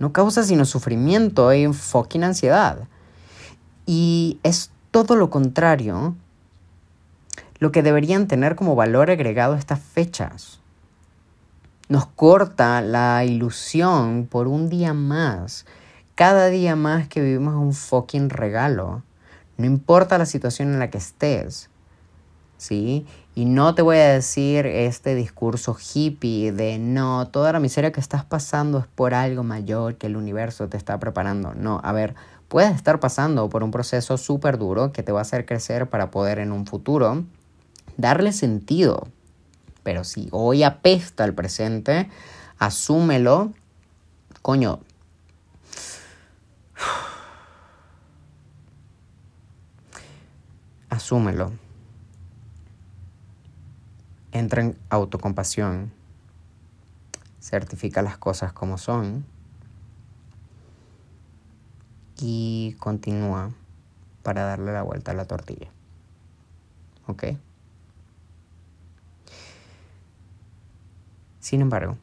no 0.00 0.12
causa 0.12 0.42
sino 0.42 0.64
sufrimiento 0.64 1.52
y 1.54 1.72
fucking 1.72 2.24
ansiedad. 2.24 2.88
Y 3.86 4.40
es 4.42 4.72
todo 4.90 5.14
lo 5.14 5.30
contrario 5.30 6.16
lo 7.62 7.70
que 7.70 7.84
deberían 7.84 8.26
tener 8.26 8.56
como 8.56 8.74
valor 8.74 9.08
agregado 9.08 9.54
estas 9.54 9.78
fechas. 9.78 10.58
Nos 11.88 12.06
corta 12.06 12.80
la 12.80 13.24
ilusión 13.24 14.26
por 14.28 14.48
un 14.48 14.68
día 14.68 14.94
más. 14.94 15.64
Cada 16.16 16.48
día 16.48 16.74
más 16.74 17.06
que 17.06 17.20
vivimos 17.20 17.54
un 17.54 17.72
fucking 17.72 18.30
regalo. 18.30 19.04
No 19.58 19.66
importa 19.66 20.18
la 20.18 20.26
situación 20.26 20.72
en 20.72 20.80
la 20.80 20.90
que 20.90 20.98
estés. 20.98 21.70
¿Sí? 22.56 23.06
Y 23.36 23.44
no 23.44 23.76
te 23.76 23.82
voy 23.82 23.98
a 23.98 24.08
decir 24.08 24.66
este 24.66 25.14
discurso 25.14 25.76
hippie 25.76 26.50
de 26.50 26.80
no, 26.80 27.28
toda 27.28 27.52
la 27.52 27.60
miseria 27.60 27.92
que 27.92 28.00
estás 28.00 28.24
pasando 28.24 28.80
es 28.80 28.88
por 28.88 29.14
algo 29.14 29.44
mayor 29.44 29.94
que 29.98 30.08
el 30.08 30.16
universo 30.16 30.68
te 30.68 30.76
está 30.76 30.98
preparando. 30.98 31.54
No, 31.54 31.80
a 31.84 31.92
ver, 31.92 32.16
puedes 32.48 32.74
estar 32.74 32.98
pasando 32.98 33.48
por 33.48 33.62
un 33.62 33.70
proceso 33.70 34.18
súper 34.18 34.58
duro 34.58 34.90
que 34.90 35.04
te 35.04 35.12
va 35.12 35.20
a 35.20 35.22
hacer 35.22 35.46
crecer 35.46 35.88
para 35.88 36.10
poder 36.10 36.40
en 36.40 36.50
un 36.50 36.66
futuro 36.66 37.24
darle 38.02 38.32
sentido. 38.32 39.08
Pero 39.82 40.04
si 40.04 40.28
hoy 40.32 40.64
apesta 40.64 41.24
el 41.24 41.32
presente, 41.34 42.10
asúmelo. 42.58 43.54
Coño. 44.42 44.80
Asúmelo. 50.90 51.52
Entra 54.32 54.60
en 54.62 54.76
autocompasión. 54.90 55.92
Certifica 57.40 58.02
las 58.02 58.18
cosas 58.18 58.52
como 58.52 58.76
son. 58.78 59.24
Y 62.20 62.76
continúa 62.78 63.50
para 64.22 64.44
darle 64.44 64.72
la 64.72 64.82
vuelta 64.82 65.12
a 65.12 65.14
la 65.14 65.24
tortilla. 65.24 65.68
¿Ok? 67.06 67.24
Sin 71.42 71.60
embargo, 71.60 71.98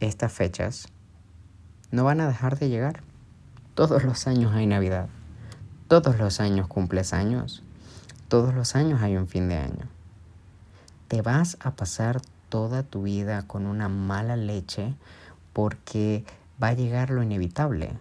estas 0.00 0.32
fechas 0.32 0.88
no 1.90 2.02
van 2.02 2.22
a 2.22 2.26
dejar 2.26 2.58
de 2.58 2.70
llegar. 2.70 3.02
Todos 3.74 4.04
los 4.04 4.26
años 4.26 4.54
hay 4.54 4.66
Navidad. 4.66 5.10
Todos 5.86 6.18
los 6.18 6.40
años 6.40 6.66
cumples 6.66 7.12
años. 7.12 7.62
Todos 8.28 8.54
los 8.54 8.74
años 8.74 9.02
hay 9.02 9.18
un 9.18 9.28
fin 9.28 9.50
de 9.50 9.56
año. 9.56 9.86
Te 11.08 11.20
vas 11.20 11.58
a 11.60 11.72
pasar 11.72 12.22
toda 12.48 12.82
tu 12.82 13.02
vida 13.02 13.46
con 13.46 13.66
una 13.66 13.90
mala 13.90 14.36
leche 14.36 14.94
porque 15.52 16.24
va 16.60 16.68
a 16.68 16.72
llegar 16.72 17.10
lo 17.10 17.22
inevitable. 17.22 17.98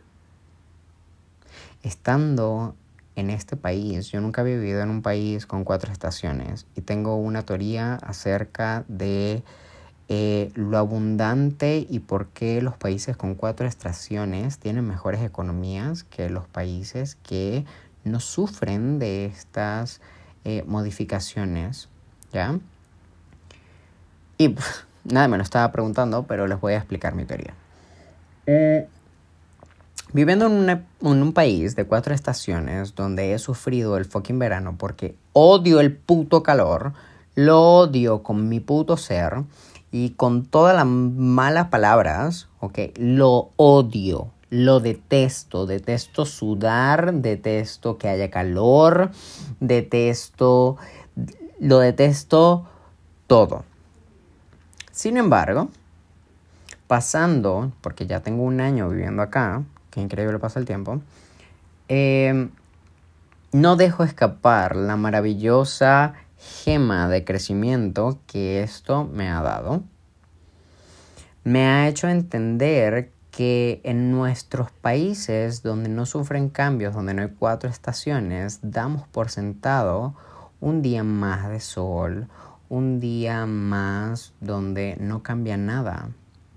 estando 1.84 2.74
en 3.16 3.30
este 3.30 3.56
país, 3.56 4.12
yo 4.12 4.20
nunca 4.22 4.42
había 4.42 4.58
vivido 4.58 4.82
en 4.82 4.90
un 4.90 5.02
país 5.02 5.46
con 5.46 5.64
cuatro 5.64 5.92
estaciones 5.92 6.68
y 6.76 6.82
tengo 6.82 7.16
una 7.16 7.44
teoría 7.44 7.96
acerca 7.96 8.84
de 8.88 9.44
eh, 10.08 10.52
lo 10.54 10.78
abundante 10.78 11.86
y 11.90 12.00
por 12.00 12.28
qué 12.28 12.62
los 12.62 12.78
países 12.78 13.18
con 13.18 13.36
cuatro 13.36 13.66
estaciones 13.66 14.60
tienen 14.60 14.86
mejores 14.86 15.24
economías 15.24 16.04
que 16.04 16.30
los 16.30 16.48
países 16.48 17.16
que 17.16 17.66
no 18.04 18.20
sufren 18.20 19.00
de 19.00 19.26
estas 19.26 20.02
eh, 20.44 20.64
modificaciones, 20.68 21.90
¿ya? 22.32 22.60
Y 24.38 24.56
nada, 25.06 25.28
me 25.28 25.38
lo 25.38 25.44
estaba 25.44 25.72
preguntando, 25.72 26.24
pero 26.24 26.48
les 26.48 26.60
voy 26.60 26.74
a 26.74 26.78
explicar 26.78 27.16
mi 27.16 27.26
teoría. 27.26 27.54
Eh, 28.46 28.88
viviendo 30.14 30.48
en, 30.48 30.86
un 31.02 31.34
país 31.34 31.76
de 31.76 31.86
cuatro 31.86 32.14
estaciones 32.14 32.96
donde 32.96 33.34
he 33.34 33.40
sufrido 33.40 33.98
el 33.98 34.06
fucking 34.06 34.40
verano 34.40 34.76
porque 34.78 35.16
odio 35.34 35.80
el 35.80 35.96
puto 35.96 36.44
calor, 36.44 36.94
lo 37.36 37.62
odio 37.62 38.24
con 38.24 38.48
mi 38.48 38.60
puto 38.60 38.98
ser 38.98 39.44
y 39.92 40.12
con 40.12 40.46
todas 40.46 40.76
las 40.76 40.86
malas 40.86 41.68
palabras, 41.68 42.48
ok, 42.60 42.80
lo 42.98 43.52
odio, 43.56 44.32
lo 44.50 44.80
detesto, 44.80 45.66
detesto 45.66 46.26
sudar, 46.26 47.14
detesto 47.14 47.98
que 47.98 48.10
haya 48.10 48.30
calor, 48.30 49.12
detesto, 49.60 50.78
lo 51.60 51.80
detesto 51.80 52.66
todo. 53.28 53.64
Sin 54.92 55.18
embargo, 55.18 55.70
pasando, 56.88 57.72
porque 57.82 58.06
ya 58.06 58.22
tengo 58.22 58.44
un 58.44 58.62
año 58.62 58.90
viviendo 58.90 59.22
acá, 59.22 59.64
que 59.96 60.02
increíble 60.02 60.40
pasa 60.40 60.60
el 60.60 60.66
tiempo, 60.66 61.00
eh, 61.88 62.50
no 63.54 63.78
dejo 63.78 64.04
escapar 64.04 64.76
la 64.76 64.98
maravillosa 64.98 66.16
gema 66.38 67.08
de 67.08 67.24
crecimiento 67.24 68.20
que 68.28 68.62
esto 68.62 69.06
me 69.06 69.30
ha 69.30 69.42
dado. 69.42 69.84
Me 71.46 71.66
ha 71.66 71.88
hecho 71.88 72.10
entender 72.10 73.14
que 73.32 73.80
en 73.86 74.12
nuestros 74.12 74.70
países 74.70 75.64
donde 75.64 75.88
no 75.88 76.06
sufren 76.06 76.50
cambios, 76.50 76.94
donde 76.94 77.14
no 77.14 77.22
hay 77.22 77.30
cuatro 77.30 77.70
estaciones, 77.70 78.60
damos 78.62 79.08
por 79.08 79.30
sentado 79.30 80.14
un 80.60 80.82
día 80.82 81.06
más 81.06 81.48
de 81.48 81.62
sol, 81.62 82.28
un 82.68 83.00
día 83.00 83.46
más 83.46 84.34
donde 84.42 84.98
no 85.00 85.24
cambia 85.24 85.56
nada, 85.56 86.10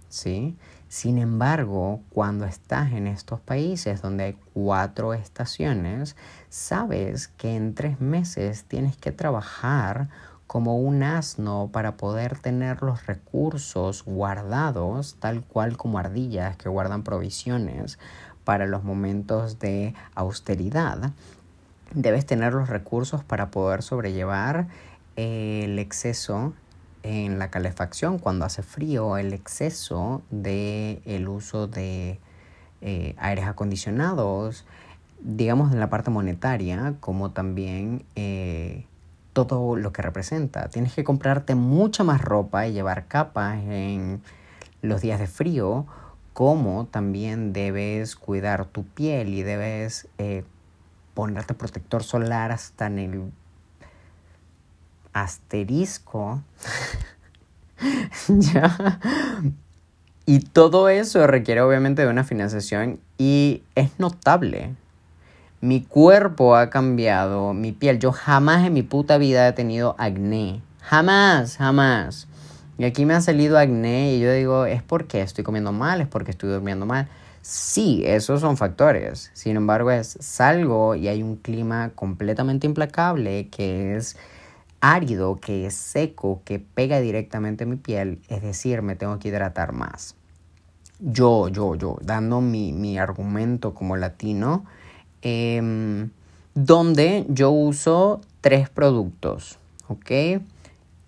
¿sí? 0.09 0.57
Sin 0.89 1.19
embargo, 1.19 2.01
cuando 2.09 2.47
estás 2.47 2.93
en 2.93 3.07
estos 3.07 3.41
países 3.41 4.01
donde 4.01 4.25
hay 4.25 4.37
cuatro 4.55 5.13
estaciones, 5.13 6.17
sabes 6.49 7.29
que 7.29 7.57
en 7.57 7.75
tres 7.75 8.01
meses 8.01 8.65
tienes 8.65 8.97
que 8.97 9.13
trabajar 9.13 10.09
como 10.47 10.79
un 10.79 11.03
asno 11.03 11.69
para 11.71 11.99
poder 11.99 12.39
tener 12.39 12.83
los 12.83 13.07
recursos 13.07 14.03
guardados, 14.03 15.17
tal 15.21 15.43
cual 15.43 15.77
como 15.77 15.99
ardillas 15.99 16.57
que 16.57 16.71
guardan 16.71 17.03
provisiones 17.03 17.99
para 18.45 18.67
los 18.67 18.83
momentos 18.83 19.59
de 19.59 19.95
austeridad. 20.15 21.13
Debes 21.93 22.25
tener 22.25 22.55
los 22.55 22.71
recursos 22.71 23.23
para 23.23 23.51
poder 23.51 23.83
sobrellevar 23.83 24.69
el 25.17 25.79
exceso 25.79 26.55
en 27.09 27.39
la 27.39 27.51
calefacción 27.51 28.19
cuando 28.19 28.45
hace 28.45 28.63
frío, 28.63 29.17
el 29.17 29.33
exceso 29.33 30.21
de 30.31 31.01
el 31.07 31.27
uso 31.27 31.67
de 31.67 32.19
eh, 32.83 33.15
aires 33.17 33.47
acondicionados, 33.47 34.67
digamos 35.21 35.73
en 35.73 35.81
la 35.81 35.89
parte 35.89 36.11
monetaria, 36.11 36.95
como 37.01 37.31
también 37.31 38.05
eh, 38.15 38.85
todo 39.33 39.75
lo 39.75 39.91
que 39.91 40.03
representa. 40.03 40.69
Tienes 40.69 40.93
que 40.93 41.03
comprarte 41.03 41.55
mucha 41.55 42.05
más 42.05 42.21
ropa 42.21 42.67
y 42.67 42.75
llevar 42.75 43.07
capas 43.07 43.57
en 43.57 44.21
los 44.83 45.01
días 45.01 45.19
de 45.19 45.29
frío, 45.29 45.87
como 46.35 46.87
también 46.87 47.55
debes 47.55 48.17
cuidar 48.17 48.67
tu 48.67 48.85
piel 48.85 49.33
y 49.33 49.43
debes 49.43 50.09
eh, 50.19 50.45
ponerte 51.15 51.55
protector 51.55 52.03
solar 52.03 52.53
hasta 52.53 52.87
en 52.87 52.99
el 52.99 53.33
asterisco. 55.23 56.43
ya. 58.29 59.01
Y 60.27 60.41
todo 60.41 60.89
eso 60.89 61.27
requiere 61.27 61.63
obviamente 61.63 62.03
de 62.03 62.09
una 62.09 62.25
financiación 62.25 63.01
y 63.17 63.63
es 63.75 63.99
notable. 63.99 64.75
Mi 65.61 65.83
cuerpo 65.83 66.55
ha 66.55 66.71
cambiado, 66.71 67.55
mi 67.55 67.73
piel. 67.73 67.99
Yo 67.99 68.13
jamás 68.13 68.67
en 68.67 68.75
mi 68.75 68.83
puta 68.83 69.19
vida 69.19 69.49
he 69.49 69.53
tenido 69.53 69.97
acné. 69.99 70.61
Jamás, 70.83 71.57
jamás. 71.57 72.29
Y 72.77 72.85
aquí 72.85 73.05
me 73.05 73.15
ha 73.15 73.21
salido 73.21 73.59
acné 73.59 74.15
y 74.15 74.21
yo 74.21 74.33
digo, 74.33 74.67
¿es 74.67 74.83
porque 74.83 75.21
estoy 75.21 75.43
comiendo 75.43 75.73
mal? 75.73 76.01
¿Es 76.01 76.07
porque 76.07 76.31
estoy 76.31 76.51
durmiendo 76.51 76.87
mal? 76.87 77.09
Sí, 77.43 78.03
esos 78.07 78.41
son 78.41 78.57
factores. 78.57 79.31
Sin 79.35 79.57
embargo, 79.57 79.91
es 79.91 80.17
salgo 80.21 80.95
y 80.95 81.09
hay 81.09 81.23
un 81.23 81.37
clima 81.37 81.91
completamente 81.95 82.67
implacable 82.67 83.49
que 83.49 83.97
es 83.97 84.17
árido, 84.81 85.37
que 85.41 85.67
es 85.67 85.75
seco, 85.75 86.43
que 86.45 86.59
pega 86.59 87.01
directamente 87.01 87.65
en 87.65 87.71
mi 87.71 87.77
piel. 87.77 88.21
Es 88.29 88.43
decir, 88.43 88.83
me 88.83 88.97
tengo 88.97 89.19
que 89.19 89.29
hidratar 89.29 89.73
más. 89.73 90.15
Yo, 91.01 91.49
yo, 91.49 91.75
yo, 91.77 91.97
dando 92.03 92.41
mi, 92.41 92.73
mi 92.73 92.99
argumento 92.99 93.75
como 93.75 93.97
latino, 93.97 94.65
Em, 95.23 96.11
donde 96.55 97.27
yo 97.29 97.51
uso 97.51 98.21
tres 98.41 98.69
productos, 98.69 99.59
¿ok? 99.89 100.41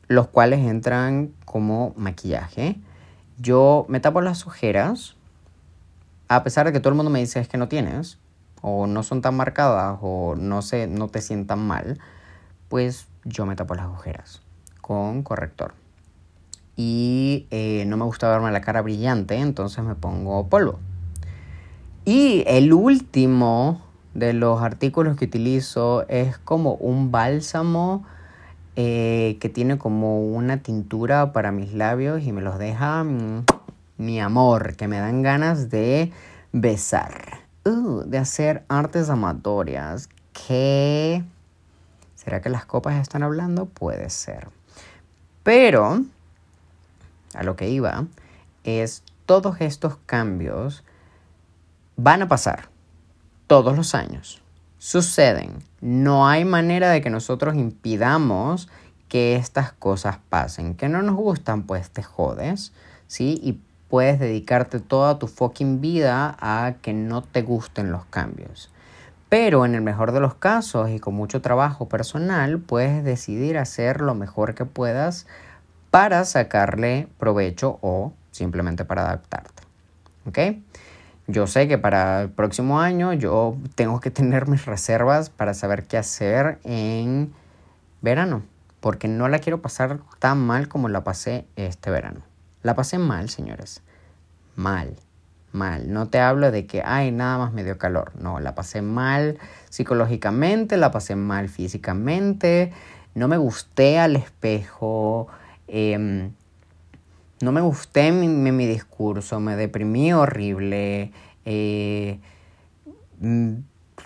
Los 0.08 0.28
cuales 0.28 0.60
entran 0.60 1.32
como 1.44 1.94
maquillaje. 1.96 2.76
Yo 3.38 3.86
me 3.88 4.00
tapo 4.00 4.20
las 4.20 4.46
ojeras, 4.46 5.14
a 6.28 6.42
pesar 6.42 6.66
de 6.66 6.72
que 6.72 6.80
todo 6.80 6.90
el 6.90 6.96
mundo 6.96 7.10
me 7.10 7.20
dice 7.20 7.40
es 7.40 7.48
que 7.48 7.56
no 7.56 7.68
tienes, 7.68 8.18
o 8.62 8.86
no 8.86 9.02
son 9.02 9.22
tan 9.22 9.36
marcadas, 9.36 9.98
o 10.02 10.34
no, 10.36 10.62
se, 10.62 10.86
no 10.86 11.08
te 11.08 11.22
sientan 11.22 11.60
mal, 11.66 12.00
pues 12.68 13.06
yo 13.24 13.46
me 13.46 13.56
tapo 13.56 13.74
las 13.74 13.86
ojeras 13.86 14.42
con 14.80 15.22
corrector. 15.22 15.74
Y 16.76 17.46
eh, 17.50 17.84
no 17.86 17.96
me 17.96 18.04
gusta 18.04 18.28
verme 18.28 18.50
la 18.50 18.60
cara 18.60 18.82
brillante, 18.82 19.36
entonces 19.36 19.84
me 19.84 19.94
pongo 19.94 20.48
polvo. 20.48 20.78
Y 22.04 22.44
el 22.46 22.72
último 22.72 23.82
de 24.14 24.32
los 24.32 24.62
artículos 24.62 25.16
que 25.16 25.26
utilizo 25.26 26.06
es 26.08 26.38
como 26.38 26.74
un 26.74 27.12
bálsamo 27.12 28.04
eh, 28.76 29.36
que 29.40 29.48
tiene 29.48 29.78
como 29.78 30.22
una 30.22 30.62
tintura 30.62 31.32
para 31.32 31.52
mis 31.52 31.74
labios 31.74 32.22
y 32.22 32.32
me 32.32 32.40
los 32.40 32.58
deja 32.58 33.04
mm, 33.04 33.44
mi 33.98 34.20
amor, 34.20 34.76
que 34.76 34.88
me 34.88 34.98
dan 34.98 35.22
ganas 35.22 35.70
de 35.70 36.12
besar, 36.52 37.40
uh, 37.66 38.02
de 38.06 38.18
hacer 38.18 38.64
artes 38.68 39.10
amatorias. 39.10 40.08
¿Qué? 40.32 41.22
¿Será 42.22 42.42
que 42.42 42.50
las 42.50 42.66
copas 42.66 43.00
están 43.00 43.22
hablando? 43.22 43.64
Puede 43.64 44.10
ser. 44.10 44.48
Pero, 45.42 46.02
a 47.32 47.42
lo 47.44 47.56
que 47.56 47.70
iba, 47.70 48.04
es 48.62 49.02
todos 49.24 49.62
estos 49.62 49.96
cambios 50.04 50.84
van 51.96 52.20
a 52.20 52.28
pasar 52.28 52.68
todos 53.46 53.74
los 53.74 53.94
años. 53.94 54.42
Suceden. 54.76 55.64
No 55.80 56.28
hay 56.28 56.44
manera 56.44 56.90
de 56.90 57.00
que 57.00 57.08
nosotros 57.08 57.54
impidamos 57.54 58.68
que 59.08 59.36
estas 59.36 59.72
cosas 59.72 60.18
pasen. 60.28 60.74
Que 60.74 60.90
no 60.90 61.00
nos 61.00 61.16
gustan, 61.16 61.62
pues 61.62 61.88
te 61.90 62.02
jodes, 62.02 62.74
¿sí? 63.06 63.40
Y 63.42 63.60
puedes 63.88 64.20
dedicarte 64.20 64.78
toda 64.78 65.18
tu 65.18 65.26
fucking 65.26 65.80
vida 65.80 66.36
a 66.38 66.74
que 66.82 66.92
no 66.92 67.22
te 67.22 67.40
gusten 67.40 67.90
los 67.90 68.04
cambios. 68.04 68.70
Pero 69.30 69.64
en 69.64 69.76
el 69.76 69.80
mejor 69.80 70.10
de 70.10 70.18
los 70.18 70.34
casos 70.34 70.90
y 70.90 70.98
con 70.98 71.14
mucho 71.14 71.40
trabajo 71.40 71.88
personal, 71.88 72.58
puedes 72.58 73.04
decidir 73.04 73.58
hacer 73.58 74.00
lo 74.00 74.16
mejor 74.16 74.56
que 74.56 74.64
puedas 74.64 75.28
para 75.92 76.24
sacarle 76.24 77.08
provecho 77.16 77.78
o 77.80 78.12
simplemente 78.32 78.84
para 78.84 79.02
adaptarte. 79.02 79.62
¿Ok? 80.26 80.38
Yo 81.28 81.46
sé 81.46 81.68
que 81.68 81.78
para 81.78 82.22
el 82.22 82.30
próximo 82.30 82.80
año 82.80 83.12
yo 83.12 83.56
tengo 83.76 84.00
que 84.00 84.10
tener 84.10 84.48
mis 84.48 84.66
reservas 84.66 85.30
para 85.30 85.54
saber 85.54 85.84
qué 85.84 85.96
hacer 85.96 86.58
en 86.64 87.32
verano, 88.02 88.42
porque 88.80 89.06
no 89.06 89.28
la 89.28 89.38
quiero 89.38 89.62
pasar 89.62 90.00
tan 90.18 90.44
mal 90.44 90.66
como 90.66 90.88
la 90.88 91.04
pasé 91.04 91.46
este 91.54 91.92
verano. 91.92 92.22
La 92.64 92.74
pasé 92.74 92.98
mal, 92.98 93.30
señores. 93.30 93.80
Mal, 94.56 94.96
mal. 95.52 95.92
No 95.92 96.08
te 96.08 96.18
hablo 96.18 96.50
de 96.50 96.66
que, 96.66 96.82
ay, 96.84 97.10
nada 97.12 97.38
más 97.38 97.52
me 97.52 97.64
dio 97.64 97.78
calor. 97.78 98.12
No, 98.16 98.40
la 98.40 98.54
pasé 98.54 98.82
mal 98.82 99.38
psicológicamente, 99.68 100.76
la 100.76 100.90
pasé 100.90 101.16
mal 101.16 101.48
físicamente, 101.48 102.72
no 103.14 103.28
me 103.28 103.36
gusté 103.36 103.98
al 103.98 104.16
espejo. 104.16 105.28
Eh, 105.68 106.30
no 107.40 107.52
me 107.52 107.60
gusté 107.60 108.12
mi, 108.12 108.28
mi, 108.28 108.66
discurso, 108.66 109.40
me 109.40 109.56
deprimí 109.56 110.12
horrible. 110.12 111.12
Eh, 111.44 112.18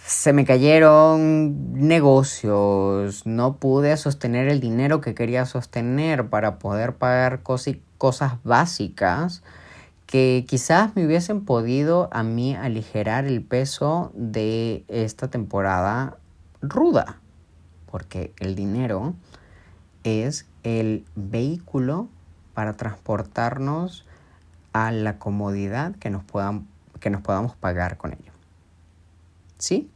se 0.07 0.33
me 0.33 0.45
cayeron 0.45 1.73
negocios, 1.73 3.27
no 3.27 3.57
pude 3.57 3.97
sostener 3.97 4.49
el 4.49 4.61
dinero 4.61 5.01
que 5.01 5.15
quería 5.15 5.47
sostener 5.47 6.29
para 6.29 6.59
poder 6.59 6.95
pagar 6.95 7.43
cosas 7.43 8.39
básicas 8.45 9.43
que 10.15 10.45
quizás 10.47 10.95
me 10.95 11.05
hubiesen 11.05 11.45
podido 11.45 12.09
a 12.13 12.23
mí 12.23 12.55
aligerar 12.55 13.25
el 13.25 13.43
peso 13.43 14.13
de 14.15 14.85
esta 14.87 15.27
temporada 15.27 16.19
ruda, 16.63 17.19
porque 17.91 18.33
el 18.39 18.55
dinero 18.55 19.15
es 20.05 20.47
el 20.63 21.05
vehículo 21.17 22.07
para 22.55 22.77
transportarnos 22.77 24.07
a 24.73 24.93
la 24.93 25.19
comodidad 25.19 25.97
que 25.97 26.11
nos, 26.11 26.23
puedan, 26.23 26.69
que 27.01 27.11
nos 27.11 27.21
podamos 27.21 27.57
pagar 27.57 27.97
con 27.97 28.13
ello. 28.13 28.31
¿Sí? 29.59 29.91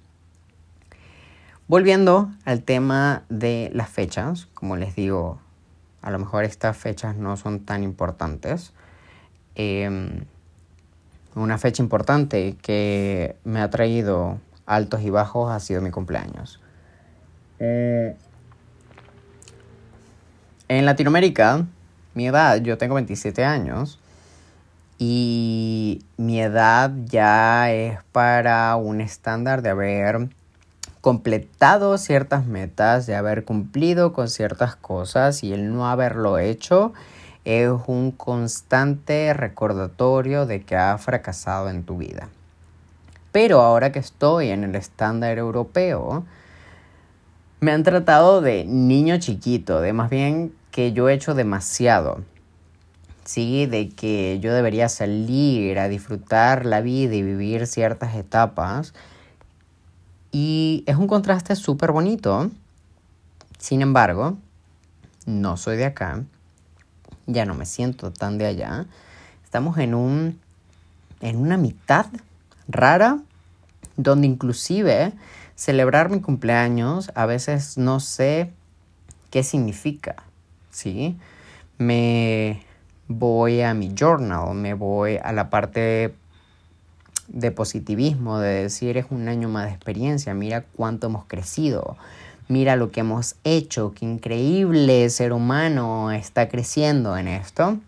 Volviendo 1.69 2.29
al 2.45 2.65
tema 2.65 3.23
de 3.29 3.71
las 3.73 3.89
fechas, 3.89 4.49
como 4.55 4.75
les 4.75 4.97
digo, 4.97 5.39
a 6.03 6.11
lo 6.11 6.19
mejor 6.19 6.43
estas 6.43 6.77
fechas 6.77 7.15
no 7.15 7.37
son 7.37 7.61
tan 7.61 7.85
importantes. 7.85 8.73
Em, 9.61 10.21
una 11.35 11.59
fecha 11.59 11.83
importante 11.83 12.57
que 12.63 13.35
me 13.43 13.61
ha 13.61 13.69
traído 13.71 14.39
altos 14.67 15.03
y 15.03 15.11
bajos 15.11 15.51
ha 15.51 15.59
sido 15.59 15.83
mi 15.83 15.91
cumpleaños. 15.91 16.61
Eh, 17.59 18.15
en 20.69 20.87
Latinoamérica, 20.87 21.67
mi 22.15 22.29
edad, 22.29 22.59
yo 22.59 22.79
tengo 22.79 22.95
27 22.95 23.45
años 23.45 23.99
y 24.97 26.05
mi 26.17 26.41
edad 26.41 26.93
ya 27.07 27.73
es 27.73 27.99
para 28.13 28.77
un 28.77 29.01
estándar 29.01 29.63
de 29.63 29.71
haber 29.71 30.29
completado 31.01 31.99
ciertas 31.99 32.47
metas, 32.47 33.07
de 33.07 33.17
haber 33.17 33.45
cumplido 33.45 34.13
con 34.13 34.29
ciertas 34.29 34.77
cosas 34.77 35.43
y 35.43 35.53
el 35.53 35.73
no 35.73 35.89
haberlo 35.89 36.39
hecho 36.39 36.93
es 37.49 37.71
un 37.87 38.11
constante 38.11 39.33
recordatorio 39.33 40.45
de 40.45 40.63
que 40.65 40.77
ha 40.77 40.99
fracasado 40.99 41.71
en 41.71 41.83
tu 41.83 41.97
vida. 41.97 42.29
Pero 43.33 43.63
ahora 43.63 43.91
que 43.91 44.01
estoy 44.01 44.51
en 44.51 44.65
el 44.65 44.75
estándar 44.75 45.39
europeo, 45.39 46.27
me 47.61 47.73
han 47.73 47.85
tratado 47.85 48.43
de 48.43 48.67
niño 48.67 49.19
chiquito, 49.19 49.81
de 49.81 49.95
más 49.95 50.11
bien 50.11 50.53
que 50.71 50.93
yo 50.93 51.09
he 51.09 51.15
hecho 51.15 51.35
demasiado. 51.35 52.23
Sí, 53.25 53.65
de 53.65 53.89
que 53.89 54.41
yo 54.41 54.53
debería 54.53 54.91
salir 54.91 55.79
a 55.79 55.89
disfrutar 55.89 56.67
la 56.67 56.83
vida 56.83 57.15
y 57.15 57.23
vivir 57.23 57.67
ciertas 57.67 58.15
etapas. 58.15 58.93
Y 60.33 60.85
es 60.87 60.97
un 60.97 61.07
contraste 61.07 61.57
súper 61.57 61.93
bonito. 61.93 62.51
Sin 63.59 63.81
embargo, 63.81 64.37
no 65.25 65.57
soy 65.57 65.79
de 65.79 65.87
acá. 65.87 66.25
Ya 67.29 67.45
no 67.45 67.55
me 67.55 67.67
siento 67.67 68.11
tan 68.11 68.39
de 68.39 68.47
allá. 68.47 68.87
Estamos 69.45 69.79
en 69.79 69.95
un 69.95 70.41
en 71.21 71.37
una 71.37 71.57
mitad 71.57 72.07
rara 72.69 73.21
donde 73.97 74.27
inclusive 74.27 75.13
celebrar 75.55 76.11
mi 76.11 76.21
cumpleaños 76.21 77.11
a 77.15 77.27
veces 77.27 77.79
no 77.79 78.01
sé 78.01 78.51
qué 79.31 79.43
significa. 79.43 80.17
¿sí? 80.71 81.17
Me 81.79 82.63
voy 83.09 83.61
a 83.63 83.75
mi 83.75 83.93
journal, 83.95 84.55
me 84.55 84.75
voy 84.75 85.19
a 85.23 85.33
la 85.33 85.51
parte 85.51 86.15
de 87.29 87.51
positivismo, 87.51 88.39
de 88.39 88.63
decir 88.63 88.97
es 88.97 89.07
un 89.11 89.29
año 89.29 89.49
más 89.49 89.67
de 89.67 89.73
experiencia, 89.73 90.33
mira 90.35 90.65
cuánto 90.77 91.09
hemos 91.09 91.25
crecido, 91.27 91.97
mira 92.49 92.77
lo 92.77 92.91
que 92.91 93.01
hemos 93.01 93.37
hecho, 93.45 93.93
qué 93.95 94.05
increíble 94.05 95.09
ser 95.11 95.33
humano 95.33 96.11
está 96.11 96.49
creciendo 96.49 97.17
en 97.17 97.29
esto. 97.29 97.79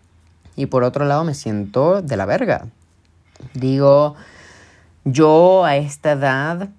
Y 0.55 0.67
por 0.67 0.83
otro 0.83 1.05
lado 1.05 1.23
me 1.23 1.33
siento 1.33 2.01
de 2.01 2.17
la 2.17 2.25
verga. 2.25 2.67
Digo, 3.53 4.15
yo 5.03 5.65
a 5.65 5.77
esta 5.77 6.11
edad 6.13 6.69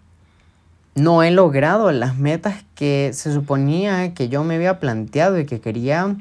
no 0.94 1.22
he 1.22 1.30
logrado 1.30 1.90
las 1.90 2.16
metas 2.16 2.64
que 2.74 3.10
se 3.14 3.32
suponía 3.32 4.14
que 4.14 4.28
yo 4.28 4.44
me 4.44 4.56
había 4.56 4.78
planteado 4.78 5.38
y 5.38 5.46
que 5.46 5.60
quería 5.60 6.14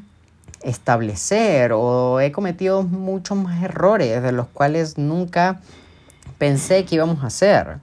establecer 0.63 1.71
o 1.73 2.19
he 2.19 2.31
cometido 2.31 2.83
muchos 2.83 3.37
más 3.37 3.63
errores 3.63 4.21
de 4.21 4.31
los 4.31 4.47
cuales 4.47 4.97
nunca 4.97 5.59
pensé 6.37 6.85
que 6.85 6.95
íbamos 6.95 7.23
a 7.23 7.27
hacer. 7.27 7.77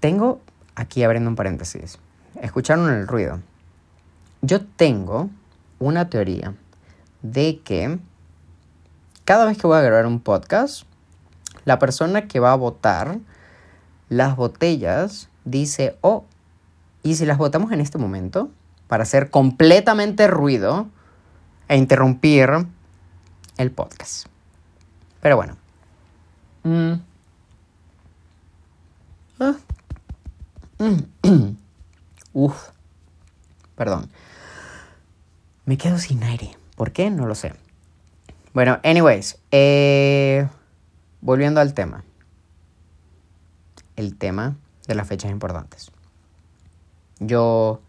Tengo, 0.00 0.40
aquí 0.78 1.02
abriendo 1.02 1.28
un 1.28 1.36
paréntesis, 1.36 1.98
escucharon 2.40 2.88
el 2.90 3.08
ruido. 3.08 3.40
Yo 4.42 4.64
tengo 4.64 5.28
una 5.80 6.08
teoría 6.08 6.54
de 7.22 7.60
que 7.64 7.98
cada 9.24 9.44
vez 9.44 9.58
que 9.58 9.66
voy 9.66 9.76
a 9.76 9.82
grabar 9.82 10.06
un 10.06 10.20
podcast, 10.20 10.84
la 11.64 11.80
persona 11.80 12.28
que 12.28 12.38
va 12.38 12.52
a 12.52 12.56
votar 12.56 13.18
las 14.08 14.36
botellas, 14.36 15.28
dice, 15.44 15.98
oh, 16.00 16.24
¿y 17.02 17.16
si 17.16 17.26
las 17.26 17.38
botamos 17.38 17.72
en 17.72 17.80
este 17.80 17.98
momento? 17.98 18.50
Para 18.86 19.02
hacer 19.02 19.30
completamente 19.30 20.28
ruido 20.28 20.88
e 21.66 21.76
interrumpir 21.76 22.50
el 23.56 23.70
podcast. 23.72 24.28
Pero 25.20 25.36
bueno. 25.36 25.56
Mm. 26.62 26.92
Ah. 29.40 29.56
Uf. 32.32 32.70
Perdón. 33.74 34.10
Me 35.64 35.76
quedo 35.76 35.98
sin 35.98 36.22
aire. 36.22 36.56
¿Por 36.76 36.92
qué? 36.92 37.10
No 37.10 37.26
lo 37.26 37.34
sé. 37.34 37.54
Bueno, 38.54 38.78
anyways. 38.82 39.38
Eh, 39.50 40.48
volviendo 41.20 41.60
al 41.60 41.74
tema 41.74 42.04
el 43.98 44.16
tema 44.16 44.56
de 44.86 44.94
las 44.94 45.08
fechas 45.08 45.30
importantes. 45.32 45.90
Yo 47.18 47.82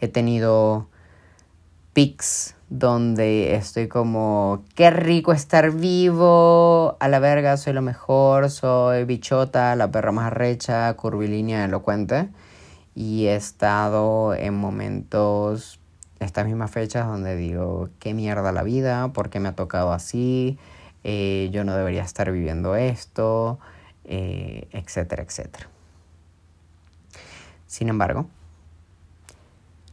he 0.00 0.08
tenido 0.08 0.86
pics 1.94 2.55
donde 2.68 3.54
estoy 3.54 3.86
como, 3.86 4.64
qué 4.74 4.90
rico 4.90 5.32
estar 5.32 5.70
vivo, 5.70 6.96
a 6.98 7.08
la 7.08 7.20
verga 7.20 7.56
soy 7.56 7.72
lo 7.72 7.82
mejor, 7.82 8.50
soy 8.50 9.04
bichota, 9.04 9.76
la 9.76 9.90
perra 9.90 10.10
más 10.12 10.32
recha, 10.32 10.92
curvilínea, 10.94 11.64
elocuente. 11.64 12.28
Y 12.94 13.26
he 13.26 13.36
estado 13.36 14.34
en 14.34 14.54
momentos, 14.54 15.78
estas 16.18 16.46
mismas 16.46 16.70
fechas, 16.70 17.06
donde 17.06 17.36
digo, 17.36 17.90
qué 18.00 18.14
mierda 18.14 18.50
la 18.52 18.62
vida, 18.62 19.08
por 19.12 19.30
qué 19.30 19.38
me 19.38 19.50
ha 19.50 19.54
tocado 19.54 19.92
así, 19.92 20.58
eh, 21.04 21.50
yo 21.52 21.62
no 21.62 21.76
debería 21.76 22.02
estar 22.02 22.32
viviendo 22.32 22.74
esto, 22.74 23.60
eh, 24.04 24.66
etcétera, 24.72 25.22
etcétera. 25.22 25.68
Sin 27.66 27.88
embargo, 27.88 28.26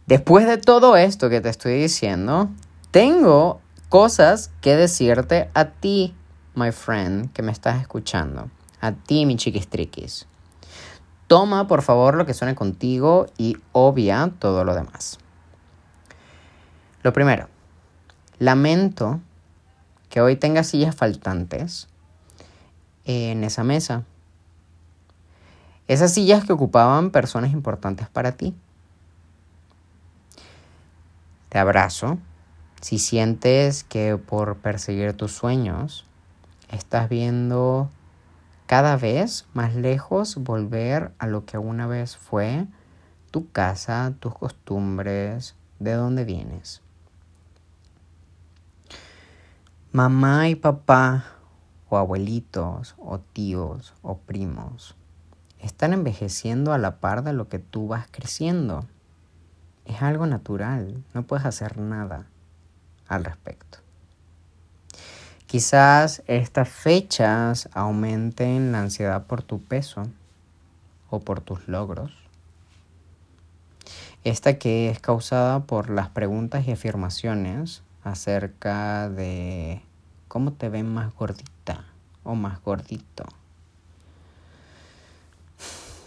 después 0.07 0.47
de 0.47 0.57
todo 0.57 0.95
esto 0.95 1.29
que 1.29 1.41
te 1.41 1.49
estoy 1.49 1.73
diciendo, 1.73 2.49
tengo 2.93 3.59
cosas 3.89 4.51
que 4.61 4.75
decirte 4.75 5.49
a 5.55 5.65
ti, 5.65 6.15
my 6.53 6.71
friend, 6.71 7.33
que 7.33 7.41
me 7.41 7.51
estás 7.51 7.81
escuchando. 7.81 8.51
A 8.81 8.91
ti, 8.91 9.25
mi 9.25 9.35
chiquistriquis. 9.35 10.27
Toma, 11.25 11.65
por 11.65 11.81
favor, 11.81 12.13
lo 12.13 12.27
que 12.27 12.35
suene 12.35 12.53
contigo 12.53 13.25
y 13.35 13.57
obvia 13.71 14.31
todo 14.37 14.63
lo 14.63 14.75
demás. 14.75 15.17
Lo 17.01 17.13
primero, 17.13 17.47
lamento 18.37 19.19
que 20.09 20.21
hoy 20.21 20.35
tengas 20.35 20.67
sillas 20.67 20.95
faltantes 20.95 21.87
en 23.05 23.43
esa 23.43 23.63
mesa. 23.63 24.03
Esas 25.87 26.13
sillas 26.13 26.45
que 26.45 26.53
ocupaban 26.53 27.09
personas 27.09 27.53
importantes 27.53 28.07
para 28.07 28.33
ti. 28.33 28.53
Te 31.49 31.57
abrazo 31.57 32.19
si 32.83 32.99
sientes 32.99 33.85
que 33.85 34.17
por 34.17 34.57
perseguir 34.57 35.13
tus 35.13 35.31
sueños 35.31 36.05
estás 36.69 37.07
viendo 37.07 37.89
cada 38.65 38.97
vez 38.97 39.45
más 39.53 39.73
lejos 39.73 40.35
volver 40.35 41.13
a 41.17 41.27
lo 41.27 41.45
que 41.45 41.57
una 41.57 41.87
vez 41.87 42.17
fue 42.17 42.67
tu 43.31 43.49
casa, 43.49 44.13
tus 44.19 44.35
costumbres, 44.35 45.55
de 45.79 45.93
dónde 45.93 46.25
vienes. 46.25 46.81
Mamá 49.93 50.49
y 50.49 50.55
papá 50.55 51.23
o 51.87 51.95
abuelitos 51.95 52.95
o 52.97 53.19
tíos 53.19 53.93
o 54.01 54.17
primos 54.17 54.97
están 55.59 55.93
envejeciendo 55.93 56.73
a 56.73 56.77
la 56.77 56.99
par 56.99 57.23
de 57.23 57.31
lo 57.31 57.47
que 57.47 57.59
tú 57.59 57.87
vas 57.87 58.07
creciendo. 58.11 58.85
Es 59.85 60.01
algo 60.01 60.27
natural, 60.27 61.01
no 61.13 61.23
puedes 61.23 61.45
hacer 61.45 61.77
nada 61.77 62.27
al 63.15 63.25
respecto. 63.25 63.79
Quizás 65.47 66.23
estas 66.27 66.67
fechas 66.67 67.69
aumenten 67.73 68.71
la 68.71 68.81
ansiedad 68.81 69.25
por 69.27 69.43
tu 69.43 69.61
peso. 69.61 70.03
o 71.09 71.19
por 71.19 71.41
tus 71.41 71.67
logros. 71.67 72.11
Esta 74.23 74.57
que 74.57 74.89
es 74.89 74.99
causada 74.99 75.59
por 75.59 75.91
las 75.91 76.09
preguntas 76.09 76.67
y 76.67 76.71
afirmaciones 76.71 77.83
acerca 78.03 79.09
de 79.09 79.83
cómo 80.27 80.53
te 80.53 80.69
ven 80.69 80.91
más 80.91 81.13
gordita 81.13 81.85
o 82.23 82.33
más 82.33 82.63
gordito. 82.63 83.25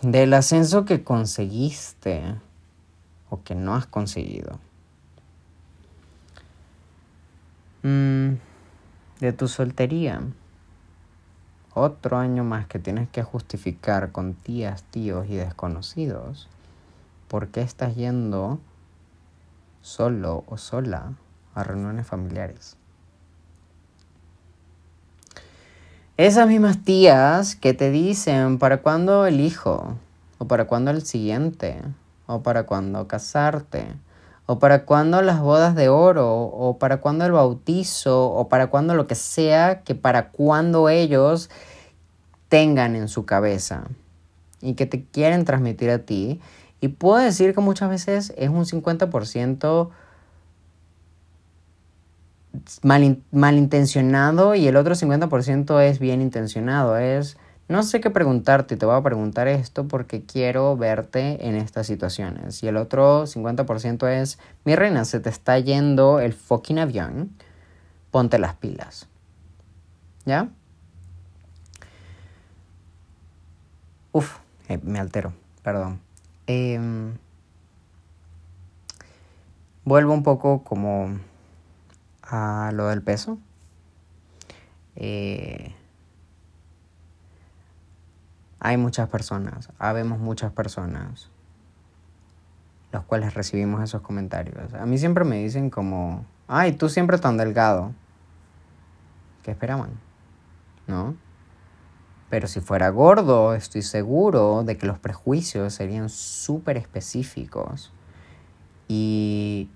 Del 0.02 0.34
ascenso 0.34 0.84
que 0.84 1.04
conseguiste 1.04 2.34
o 3.30 3.44
que 3.44 3.54
no 3.54 3.76
has 3.76 3.86
conseguido. 3.86 4.58
Mm, 7.88 8.38
de 9.20 9.32
tu 9.32 9.46
soltería. 9.46 10.20
Otro 11.72 12.18
año 12.18 12.42
más 12.42 12.66
que 12.66 12.80
tienes 12.80 13.08
que 13.08 13.22
justificar 13.22 14.10
con 14.10 14.34
tías, 14.34 14.82
tíos 14.90 15.28
y 15.28 15.36
desconocidos. 15.36 16.48
¿Por 17.28 17.46
qué 17.46 17.60
estás 17.60 17.94
yendo 17.94 18.58
solo 19.82 20.42
o 20.48 20.56
sola 20.56 21.12
a 21.54 21.62
reuniones 21.62 22.08
familiares? 22.08 22.76
Esas 26.16 26.48
mismas 26.48 26.82
tías 26.82 27.54
que 27.54 27.72
te 27.72 27.92
dicen 27.92 28.58
para 28.58 28.78
cuándo 28.78 29.26
el 29.26 29.38
hijo, 29.38 29.94
o 30.38 30.48
para 30.48 30.66
cuándo 30.66 30.90
el 30.90 31.06
siguiente, 31.06 31.80
o 32.26 32.42
para 32.42 32.64
cuándo 32.66 33.06
casarte, 33.06 33.94
o 34.46 34.58
para 34.60 34.84
cuándo 34.84 35.20
las 35.22 35.40
bodas 35.40 35.74
de 35.74 35.88
oro, 35.88 36.32
o 36.32 36.78
para 36.78 37.00
cuándo 37.00 37.26
el 37.26 37.32
bautizo, 37.32 38.30
o 38.30 38.48
para 38.48 38.68
cuándo 38.68 38.94
lo 38.94 39.06
que 39.06 39.16
sea 39.16 39.82
que 39.82 39.94
para 39.94 40.30
cuándo 40.30 40.88
ellos 40.88 41.50
tengan 42.48 42.94
en 42.94 43.08
su 43.08 43.26
cabeza 43.26 43.84
y 44.60 44.74
que 44.74 44.86
te 44.86 45.04
quieren 45.04 45.44
transmitir 45.44 45.90
a 45.90 45.98
ti. 45.98 46.40
Y 46.80 46.88
puedo 46.88 47.18
decir 47.18 47.54
que 47.54 47.60
muchas 47.60 47.90
veces 47.90 48.32
es 48.36 48.48
un 48.48 48.64
50% 48.64 49.90
mal, 52.82 53.22
malintencionado 53.32 54.54
y 54.54 54.68
el 54.68 54.76
otro 54.76 54.94
50% 54.94 55.80
es 55.80 55.98
bien 55.98 56.22
intencionado. 56.22 56.96
Es, 56.96 57.36
no 57.68 57.82
sé 57.82 58.00
qué 58.00 58.10
preguntarte, 58.10 58.76
te 58.76 58.86
voy 58.86 58.96
a 58.96 59.02
preguntar 59.02 59.48
esto 59.48 59.88
porque 59.88 60.22
quiero 60.22 60.76
verte 60.76 61.48
en 61.48 61.56
estas 61.56 61.86
situaciones. 61.86 62.62
Y 62.62 62.68
el 62.68 62.76
otro 62.76 63.26
50% 63.26 64.08
es, 64.08 64.38
mi 64.64 64.76
reina, 64.76 65.04
se 65.04 65.18
te 65.18 65.30
está 65.30 65.58
yendo 65.58 66.20
el 66.20 66.32
fucking 66.32 66.78
avión, 66.78 67.30
ponte 68.12 68.38
las 68.38 68.54
pilas. 68.54 69.08
¿Ya? 70.24 70.48
Uf, 74.12 74.38
eh, 74.68 74.78
me 74.82 75.00
altero, 75.00 75.32
perdón. 75.62 76.00
Em, 76.46 77.14
vuelvo 79.84 80.14
un 80.14 80.22
poco 80.22 80.62
como 80.62 81.18
a 82.22 82.70
lo 82.72 82.86
del 82.88 83.02
peso. 83.02 83.38
Eh, 84.94 85.74
hay 88.58 88.76
muchas 88.76 89.08
personas, 89.08 89.70
habemos 89.78 90.18
muchas 90.18 90.52
personas, 90.52 91.30
los 92.92 93.04
cuales 93.04 93.34
recibimos 93.34 93.82
esos 93.82 94.00
comentarios. 94.00 94.74
A 94.74 94.86
mí 94.86 94.98
siempre 94.98 95.24
me 95.24 95.42
dicen 95.42 95.70
como, 95.70 96.24
ay, 96.48 96.72
tú 96.72 96.88
siempre 96.88 97.18
tan 97.18 97.36
delgado. 97.36 97.92
¿Qué 99.42 99.50
esperaban? 99.50 99.90
¿No? 100.86 101.14
Pero 102.30 102.48
si 102.48 102.60
fuera 102.60 102.88
gordo, 102.88 103.54
estoy 103.54 103.82
seguro 103.82 104.64
de 104.64 104.76
que 104.76 104.86
los 104.86 104.98
prejuicios 104.98 105.74
serían 105.74 106.08
súper 106.08 106.76
específicos 106.76 107.92
y 108.88 109.70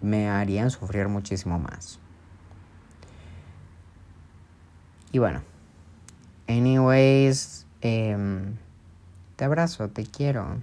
me 0.00 0.30
harían 0.30 0.70
sufrir 0.70 1.08
muchísimo 1.08 1.58
más. 1.58 1.98
Y 5.12 5.18
bueno, 5.18 5.42
anyways, 6.48 7.66
em, 7.80 8.56
te 9.36 9.44
abrazo, 9.44 9.88
te 9.88 10.04
quiero. 10.04 10.58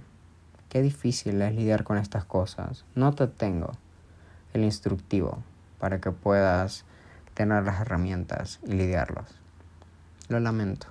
Qué 0.68 0.82
difícil 0.82 1.40
es 1.42 1.54
lidiar 1.54 1.84
con 1.84 1.98
estas 1.98 2.24
cosas. 2.24 2.84
No 2.94 3.14
te 3.14 3.26
tengo 3.26 3.72
el 4.52 4.64
instructivo 4.64 5.42
para 5.78 6.00
que 6.00 6.10
puedas 6.10 6.84
tener 7.34 7.64
las 7.64 7.80
herramientas 7.80 8.60
y 8.66 8.72
lidiarlos. 8.72 9.26
Lo 10.28 10.40
lamento. 10.40 10.88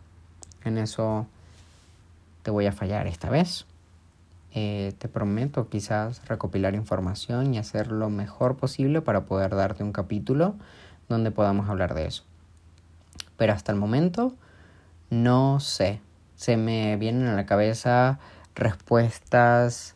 En 0.63 0.77
eso 0.77 1.27
te 2.43 2.51
voy 2.51 2.65
a 2.65 2.71
fallar 2.71 3.07
esta 3.07 3.29
vez. 3.29 3.65
Eh, 4.53 4.93
te 4.97 5.07
prometo 5.07 5.69
quizás 5.69 6.25
recopilar 6.27 6.73
información 6.73 7.53
y 7.53 7.57
hacer 7.57 7.91
lo 7.91 8.09
mejor 8.09 8.55
posible 8.57 9.01
para 9.01 9.25
poder 9.25 9.55
darte 9.55 9.83
un 9.83 9.91
capítulo 9.91 10.55
donde 11.09 11.31
podamos 11.31 11.69
hablar 11.69 11.93
de 11.93 12.07
eso. 12.07 12.23
Pero 13.37 13.53
hasta 13.53 13.71
el 13.71 13.77
momento 13.77 14.33
no 15.09 15.59
sé. 15.59 16.01
Se 16.37 16.55
me 16.55 16.95
vienen 16.97 17.27
a 17.27 17.33
la 17.33 17.47
cabeza 17.47 18.19
respuestas 18.55 19.95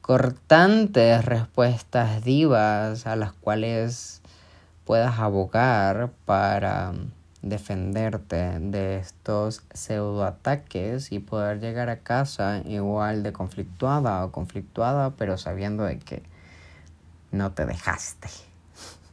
cortantes, 0.00 1.24
respuestas 1.24 2.24
divas 2.24 3.06
a 3.06 3.16
las 3.16 3.32
cuales 3.32 4.22
puedas 4.84 5.18
abogar 5.18 6.10
para 6.24 6.92
defenderte 7.42 8.58
de 8.60 8.98
estos 8.98 9.62
pseudoataques 9.72 11.10
y 11.10 11.18
poder 11.18 11.60
llegar 11.60 11.90
a 11.90 11.98
casa 11.98 12.62
igual 12.64 13.22
de 13.22 13.32
conflictuada 13.32 14.24
o 14.24 14.30
conflictuada, 14.30 15.10
pero 15.16 15.36
sabiendo 15.36 15.82
de 15.84 15.98
que 15.98 16.22
no 17.32 17.52
te 17.52 17.66
dejaste. 17.66 18.28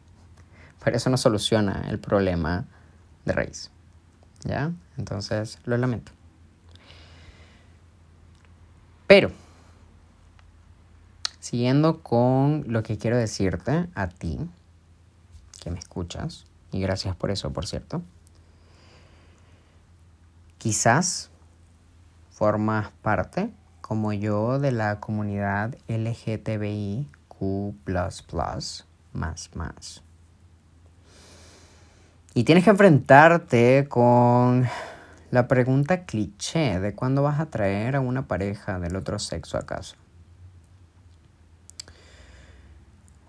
Pero 0.83 0.97
eso 0.97 1.09
no 1.09 1.17
soluciona 1.17 1.85
el 1.89 1.99
problema 1.99 2.65
de 3.25 3.33
raíz. 3.33 3.71
¿Ya? 4.43 4.71
Entonces 4.97 5.59
lo 5.65 5.77
lamento. 5.77 6.16
Pero, 9.07 9.31
siguiendo 11.39 12.03
con 12.03 12.65
lo 12.67 12.83
que 12.83 12.97
quiero 12.97 13.17
decirte 13.17 13.87
a 13.95 14.07
ti, 14.07 14.37
que 15.61 15.71
me 15.71 15.79
escuchas, 15.79 16.45
y 16.71 16.81
gracias 16.81 17.15
por 17.15 17.31
eso, 17.31 17.51
por 17.51 17.65
cierto. 17.65 18.01
Quizás 20.57 21.29
formas 22.31 22.91
parte, 23.01 23.49
como 23.81 24.11
yo, 24.11 24.59
de 24.59 24.71
la 24.71 24.99
comunidad 24.99 25.75
LGTBIQ 25.87 27.07
más 29.13 29.49
más. 29.55 30.03
Y 32.33 32.43
tienes 32.43 32.63
que 32.63 32.69
enfrentarte 32.69 33.87
con 33.89 34.67
la 35.29 35.47
pregunta 35.47 36.05
cliché 36.05 36.79
de 36.79 36.95
cuándo 36.95 37.23
vas 37.23 37.39
a 37.39 37.47
traer 37.47 37.95
a 37.95 37.99
una 37.99 38.27
pareja 38.27 38.79
del 38.79 38.95
otro 38.95 39.19
sexo 39.19 39.57
a 39.57 39.65
casa. 39.65 39.95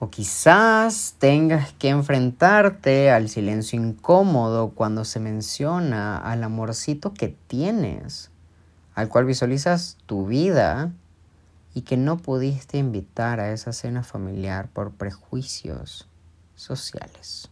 O 0.00 0.10
quizás 0.10 1.16
tengas 1.18 1.72
que 1.72 1.88
enfrentarte 1.88 3.10
al 3.10 3.28
silencio 3.28 3.80
incómodo 3.80 4.70
cuando 4.70 5.04
se 5.04 5.18
menciona 5.18 6.18
al 6.18 6.44
amorcito 6.44 7.14
que 7.14 7.36
tienes, 7.48 8.30
al 8.94 9.08
cual 9.08 9.24
visualizas 9.24 9.96
tu 10.06 10.26
vida 10.26 10.92
y 11.74 11.82
que 11.82 11.96
no 11.96 12.16
pudiste 12.16 12.78
invitar 12.78 13.40
a 13.40 13.50
esa 13.50 13.72
cena 13.72 14.04
familiar 14.04 14.68
por 14.68 14.92
prejuicios 14.92 16.08
sociales. 16.54 17.50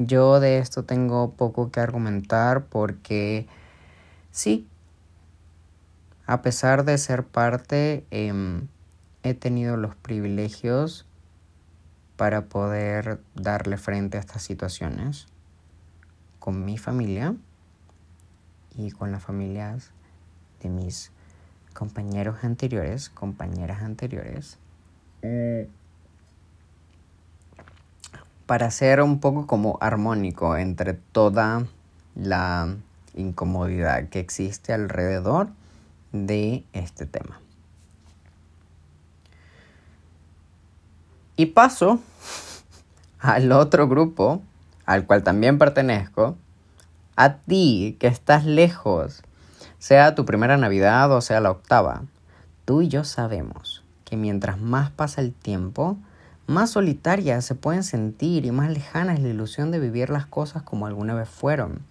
Yo 0.00 0.38
de 0.38 0.58
esto 0.58 0.84
tengo 0.84 1.32
poco 1.32 1.72
que 1.72 1.80
argumentar 1.80 2.66
porque 2.66 3.48
sí, 4.30 4.68
a 6.24 6.40
pesar 6.40 6.84
de 6.84 6.96
ser 6.98 7.24
parte, 7.24 8.06
em, 8.12 8.68
he 9.24 9.34
tenido 9.34 9.76
los 9.76 9.96
privilegios 9.96 11.04
para 12.16 12.44
poder 12.44 13.20
darle 13.34 13.76
frente 13.76 14.18
a 14.18 14.20
estas 14.20 14.42
situaciones 14.42 15.26
con 16.38 16.64
mi 16.64 16.78
familia 16.78 17.34
y 18.76 18.92
con 18.92 19.10
las 19.10 19.24
familias 19.24 19.90
de 20.62 20.68
mis 20.68 21.10
compañeros 21.74 22.44
anteriores, 22.44 23.08
compañeras 23.10 23.82
anteriores, 23.82 24.58
para 28.48 28.70
ser 28.70 29.02
un 29.02 29.20
poco 29.20 29.46
como 29.46 29.76
armónico 29.82 30.56
entre 30.56 30.94
toda 30.94 31.66
la 32.14 32.76
incomodidad 33.14 34.08
que 34.08 34.20
existe 34.20 34.72
alrededor 34.72 35.48
de 36.12 36.64
este 36.72 37.04
tema. 37.04 37.42
Y 41.36 41.44
paso 41.44 42.00
al 43.20 43.52
otro 43.52 43.86
grupo, 43.86 44.40
al 44.86 45.04
cual 45.04 45.22
también 45.22 45.58
pertenezco, 45.58 46.38
A 47.16 47.34
ti, 47.34 47.98
que 48.00 48.06
estás 48.06 48.46
lejos, 48.46 49.24
sea 49.78 50.14
tu 50.14 50.24
primera 50.24 50.56
Navidad 50.56 51.12
o 51.12 51.20
sea 51.20 51.42
la 51.42 51.50
octava, 51.50 52.04
tú 52.64 52.80
y 52.80 52.88
yo 52.88 53.04
sabemos 53.04 53.84
que 54.06 54.16
mientras 54.16 54.58
más 54.58 54.90
pasa 54.90 55.20
el 55.20 55.34
tiempo, 55.34 55.98
más 56.48 56.70
solitarias 56.70 57.44
se 57.44 57.54
pueden 57.54 57.84
sentir 57.84 58.46
y 58.46 58.50
más 58.50 58.70
lejana 58.70 59.12
es 59.12 59.20
la 59.20 59.28
ilusión 59.28 59.70
de 59.70 59.78
vivir 59.78 60.08
las 60.08 60.24
cosas 60.26 60.62
como 60.62 60.86
alguna 60.86 61.14
vez 61.14 61.28
fueron. 61.28 61.82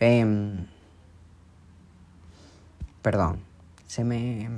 Em, 0.00 0.66
perdón, 3.00 3.40
se 3.86 4.04
me, 4.04 4.50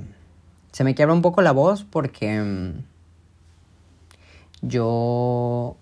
se 0.73 0.83
me 0.83 0.93
quiebra 0.93 1.13
un 1.13 1.21
poco 1.21 1.41
la 1.41 1.53
voz 1.53 1.85
porque 1.85 2.35
em, 2.35 2.83
yo 4.61 5.77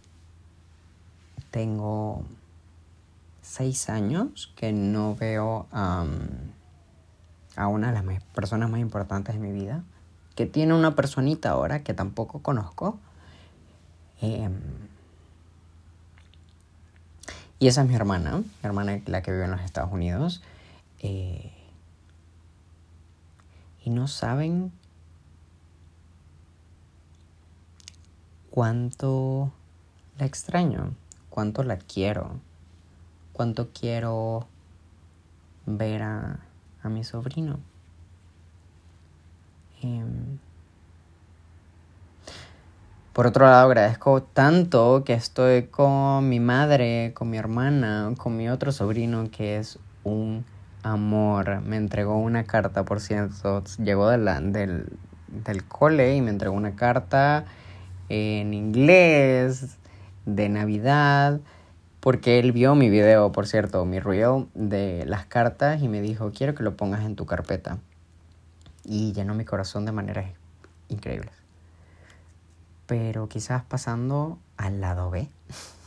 tengo 1.49 2.25
seis 3.41 3.89
años 3.89 4.53
que 4.55 4.71
no 4.71 5.15
veo 5.15 5.65
a 7.59 7.67
una 7.67 7.91
de 7.91 8.01
las 8.01 8.23
personas 8.33 8.69
más 8.69 8.79
importantes 8.79 9.35
de 9.35 9.41
mi 9.41 9.51
vida, 9.51 9.83
que 10.33 10.45
tiene 10.45 10.73
una 10.73 10.95
personita 10.95 11.49
ahora 11.49 11.83
que 11.83 11.93
tampoco 11.93 12.41
conozco. 12.41 12.97
Em, 14.21 14.53
y 17.59 17.67
esa 17.67 17.81
es 17.81 17.89
mi 17.89 17.95
hermana, 17.95 18.37
mi 18.37 18.45
hermana 18.63 19.01
la 19.07 19.21
que 19.21 19.31
vive 19.31 19.43
en 19.43 19.51
los 19.51 19.59
Estados 19.59 19.91
Unidos. 19.91 20.41
Eh, 20.99 21.51
y 23.83 23.89
no 23.89 24.07
saben 24.07 24.71
cuánto 28.51 29.51
la 30.17 30.25
extraño, 30.25 30.93
cuánto 31.29 31.63
la 31.63 31.77
quiero, 31.77 32.39
cuánto 33.33 33.69
quiero 33.73 34.47
ver 35.65 36.03
a, 36.03 36.39
a 36.83 36.89
mi 36.89 37.03
sobrino. 37.03 37.59
Em, 39.81 40.37
por 43.13 43.27
otro 43.27 43.45
lado, 43.45 43.67
agradezco 43.67 44.23
tanto 44.23 45.03
que 45.05 45.13
estoy 45.13 45.63
con 45.63 46.29
mi 46.29 46.39
madre, 46.39 47.11
con 47.13 47.29
mi 47.29 47.37
hermana, 47.37 48.13
con 48.17 48.37
mi 48.37 48.49
otro 48.49 48.71
sobrino 48.71 49.29
que 49.31 49.57
es 49.57 49.79
un 50.03 50.45
amor. 50.83 51.61
Me 51.61 51.77
entregó 51.77 52.17
una 52.17 52.43
carta, 52.43 52.85
por 52.85 52.99
cierto. 52.99 53.63
Llegó 53.77 54.09
del, 54.09 54.85
del 55.27 55.63
cole 55.65 56.15
y 56.15 56.21
me 56.21 56.29
entregó 56.29 56.55
una 56.55 56.75
carta 56.75 57.45
en 58.09 58.53
inglés 58.53 59.77
de 60.25 60.49
Navidad. 60.49 61.39
Porque 61.99 62.39
él 62.39 62.51
vio 62.51 62.75
mi 62.75 62.89
video, 62.89 63.31
por 63.31 63.47
cierto, 63.47 63.83
mi 63.85 63.99
reel 63.99 64.47
de 64.53 65.05
las 65.05 65.25
cartas 65.25 65.81
y 65.81 65.87
me 65.87 66.01
dijo, 66.01 66.31
quiero 66.33 66.55
que 66.55 66.63
lo 66.63 66.77
pongas 66.77 67.03
en 67.05 67.15
tu 67.15 67.25
carpeta. 67.25 67.77
Y 68.85 69.13
llenó 69.13 69.35
mi 69.35 69.45
corazón 69.45 69.85
de 69.85 69.91
maneras 69.91 70.31
increíbles 70.87 71.39
pero 72.89 73.29
quizás 73.29 73.63
pasando 73.63 74.39
al 74.57 74.81
lado 74.81 75.09
B. 75.11 75.29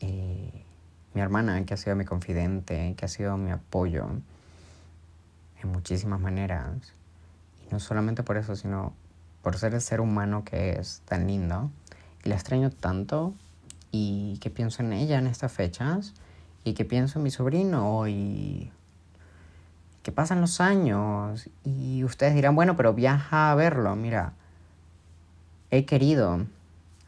Eh, 0.00 0.62
mi 1.14 1.22
hermana, 1.22 1.64
que 1.64 1.72
ha 1.72 1.76
sido 1.78 1.96
mi 1.96 2.04
confidente, 2.04 2.94
que 2.98 3.06
ha 3.06 3.08
sido 3.08 3.38
mi 3.38 3.50
apoyo 3.50 4.06
en 5.62 5.72
muchísimas 5.72 6.20
maneras, 6.20 6.92
y 7.64 7.72
no 7.72 7.80
solamente 7.80 8.22
por 8.22 8.36
eso, 8.36 8.56
sino 8.56 8.92
por 9.40 9.56
ser 9.56 9.72
el 9.72 9.80
ser 9.80 10.02
humano 10.02 10.44
que 10.44 10.78
es 10.78 11.00
tan 11.06 11.26
lindo, 11.26 11.70
y 12.24 12.28
la 12.28 12.34
extraño 12.34 12.70
tanto, 12.70 13.32
y 13.96 14.38
que 14.38 14.50
pienso 14.50 14.82
en 14.82 14.92
ella 14.92 15.18
en 15.18 15.26
estas 15.26 15.52
fechas, 15.52 16.14
y 16.64 16.74
que 16.74 16.84
pienso 16.84 17.18
en 17.18 17.22
mi 17.22 17.30
sobrino, 17.30 18.06
y 18.08 18.70
que 20.02 20.12
pasan 20.12 20.40
los 20.40 20.60
años, 20.60 21.48
y 21.64 22.04
ustedes 22.04 22.34
dirán, 22.34 22.54
bueno, 22.54 22.76
pero 22.76 22.94
viaja 22.94 23.50
a 23.50 23.54
verlo, 23.54 23.96
mira, 23.96 24.34
he 25.70 25.84
querido. 25.84 26.46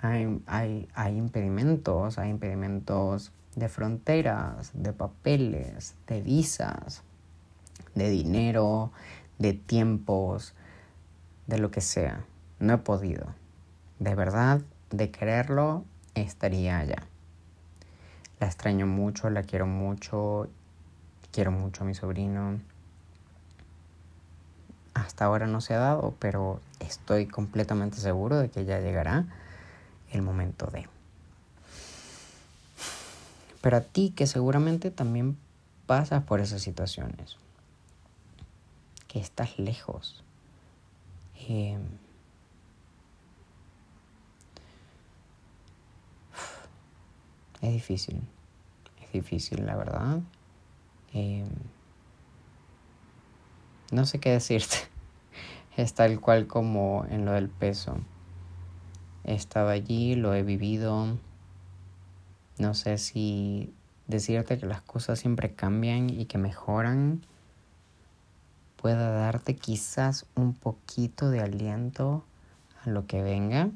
Hay, 0.00 0.40
hay, 0.46 1.16
impedimentos, 1.16 2.18
hay 2.18 2.30
impedimentos 2.30 3.32
de 3.56 3.68
fronteras, 3.68 4.70
de 4.72 4.92
papeles, 4.92 5.96
de 6.06 6.22
visas, 6.22 7.02
de 7.96 8.08
dinero, 8.08 8.92
de 9.38 9.54
tiempos, 9.54 10.54
de 11.48 11.58
lo 11.58 11.72
que 11.72 11.80
sea. 11.80 12.24
No 12.60 12.74
he 12.74 12.78
podido. 12.78 13.26
De 13.98 14.14
verdad, 14.14 14.60
de 14.90 15.10
quererlo, 15.10 15.84
estaría 16.20 16.78
allá. 16.78 17.02
La 18.40 18.46
extraño 18.46 18.86
mucho, 18.86 19.30
la 19.30 19.42
quiero 19.42 19.66
mucho, 19.66 20.48
quiero 21.32 21.50
mucho 21.50 21.84
a 21.84 21.86
mi 21.86 21.94
sobrino 21.94 22.60
hasta 25.00 25.24
ahora 25.24 25.46
no 25.46 25.60
se 25.60 25.74
ha 25.74 25.78
dado, 25.78 26.14
pero 26.18 26.60
estoy 26.80 27.26
completamente 27.26 27.98
seguro 27.98 28.38
de 28.38 28.50
que 28.50 28.64
ya 28.64 28.80
llegará 28.80 29.26
el 30.10 30.22
momento 30.22 30.66
de. 30.66 30.88
Pero 33.60 33.76
a 33.76 33.80
ti 33.80 34.12
que 34.14 34.26
seguramente 34.26 34.90
también 34.90 35.36
pasas 35.86 36.22
por 36.24 36.40
esas 36.40 36.62
situaciones, 36.62 37.36
que 39.06 39.20
estás 39.20 39.58
lejos, 39.58 40.22
em, 41.48 41.80
es 47.62 47.72
difícil, 47.72 48.20
es 49.02 49.12
difícil 49.12 49.66
la 49.66 49.76
verdad. 49.76 50.20
Em, 51.12 51.48
no 53.90 54.04
sé 54.06 54.20
qué 54.20 54.30
decirte. 54.30 54.76
Es 55.76 55.94
tal 55.94 56.20
cual 56.20 56.48
como 56.48 57.06
en 57.08 57.24
lo 57.24 57.30
del 57.30 57.48
peso. 57.48 57.98
He 59.22 59.34
estado 59.34 59.68
allí, 59.68 60.16
lo 60.16 60.34
he 60.34 60.42
vivido. 60.42 61.16
No 62.58 62.74
sé 62.74 62.98
si 62.98 63.72
decirte 64.08 64.58
que 64.58 64.66
las 64.66 64.82
cosas 64.82 65.20
siempre 65.20 65.54
cambian 65.54 66.10
y 66.10 66.24
que 66.24 66.36
mejoran 66.36 67.22
pueda 68.76 69.10
darte 69.10 69.54
quizás 69.54 70.26
un 70.34 70.54
poquito 70.54 71.30
de 71.30 71.40
aliento 71.40 72.24
a 72.84 72.90
lo 72.90 73.06
que 73.06 73.22
venga. 73.22 73.70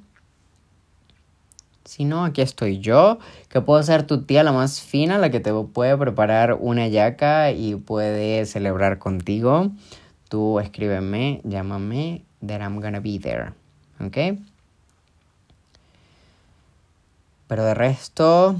Si 1.85 2.05
no, 2.05 2.25
aquí 2.25 2.43
estoy 2.43 2.79
yo, 2.79 3.19
que 3.49 3.61
puedo 3.61 3.83
ser 3.83 4.07
tu 4.07 4.23
tía 4.23 4.43
la 4.45 4.53
más 4.53 4.81
fina, 4.81 5.19
la 5.19 5.31
que 5.31 5.41
te 5.41 5.53
puede 5.53 5.97
preparar 5.97 6.57
una 6.61 6.87
yaca 6.89 7.51
y 7.51 7.75
puede 7.75 8.47
celebrar 8.47 8.99
contigo 8.99 9.73
tú 10.33 10.61
escríbeme, 10.61 11.43
llámame, 11.45 12.25
that 12.41 12.63
I'm 12.63 12.81
gonna 12.81 13.01
be 13.01 13.19
there. 13.19 13.53
¿Ok? 14.01 14.41
Pero 17.49 17.65
de 17.65 17.75
resto, 17.75 18.57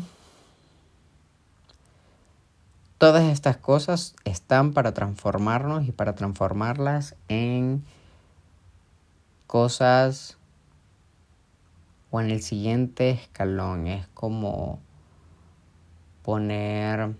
todas 2.99 3.25
estas 3.33 3.57
cosas 3.57 4.15
están 4.25 4.75
para 4.75 4.93
transformarnos 4.93 5.89
y 5.89 5.93
para 5.93 6.15
transformarlas 6.15 7.17
en 7.29 7.83
cosas 9.47 10.37
o 12.13 12.21
en 12.21 12.31
el 12.31 12.43
siguiente 12.43 13.11
escalón. 13.11 13.89
Es 13.89 14.07
como 14.15 14.79
poner 16.23 17.17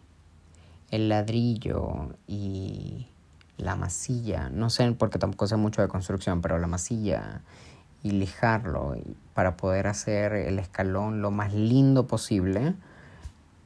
el 0.93 1.09
ladrillo 1.09 2.11
y 2.29 3.09
la 3.57 3.75
masilla, 3.75 4.51
no 4.51 4.71
sé 4.71 4.93
porque 4.93 5.19
tampoco 5.19 5.49
sé 5.49 5.57
mucho 5.57 5.83
de 5.83 5.89
construcción, 5.89 6.41
pero 6.41 6.59
la 6.59 6.69
masilla 6.69 7.41
y 8.03 8.11
lijarlo 8.11 8.97
para 9.35 9.57
poder 9.57 9.87
hacer 9.87 10.35
el 10.35 10.59
escalón 10.59 11.23
lo 11.23 11.31
más 11.31 11.55
lindo 11.55 12.07
posible 12.07 12.75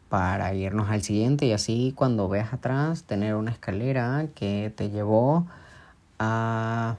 para 0.08 0.54
irnos 0.54 0.90
al 0.90 1.02
siguiente 1.02 1.46
y 1.46 1.52
así 1.52 1.92
cuando 1.96 2.28
veas 2.28 2.52
atrás 2.52 3.04
tener 3.04 3.34
una 3.34 3.50
escalera 3.50 4.28
que 4.34 4.72
te 4.76 4.90
llevó 4.90 5.46
a 6.18 6.96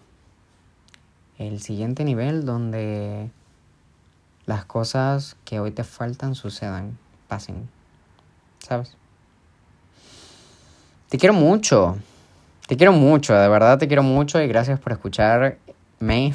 el 1.37 1.61
siguiente 1.61 2.03
nivel 2.03 2.45
donde 2.45 3.29
las 4.47 4.65
cosas 4.65 5.35
que 5.45 5.59
hoy 5.59 5.69
te 5.69 5.83
faltan 5.83 6.33
sucedan, 6.33 6.97
pasen, 7.27 7.69
¿sabes? 8.59 8.97
Te 11.09 11.17
quiero 11.17 11.33
mucho. 11.33 11.97
Te 12.67 12.75
quiero 12.75 12.91
mucho, 12.91 13.33
de 13.33 13.47
verdad 13.47 13.77
te 13.77 13.87
quiero 13.87 14.03
mucho 14.03 14.41
y 14.41 14.47
gracias 14.49 14.77
por 14.77 14.91
escucharme, 14.91 15.57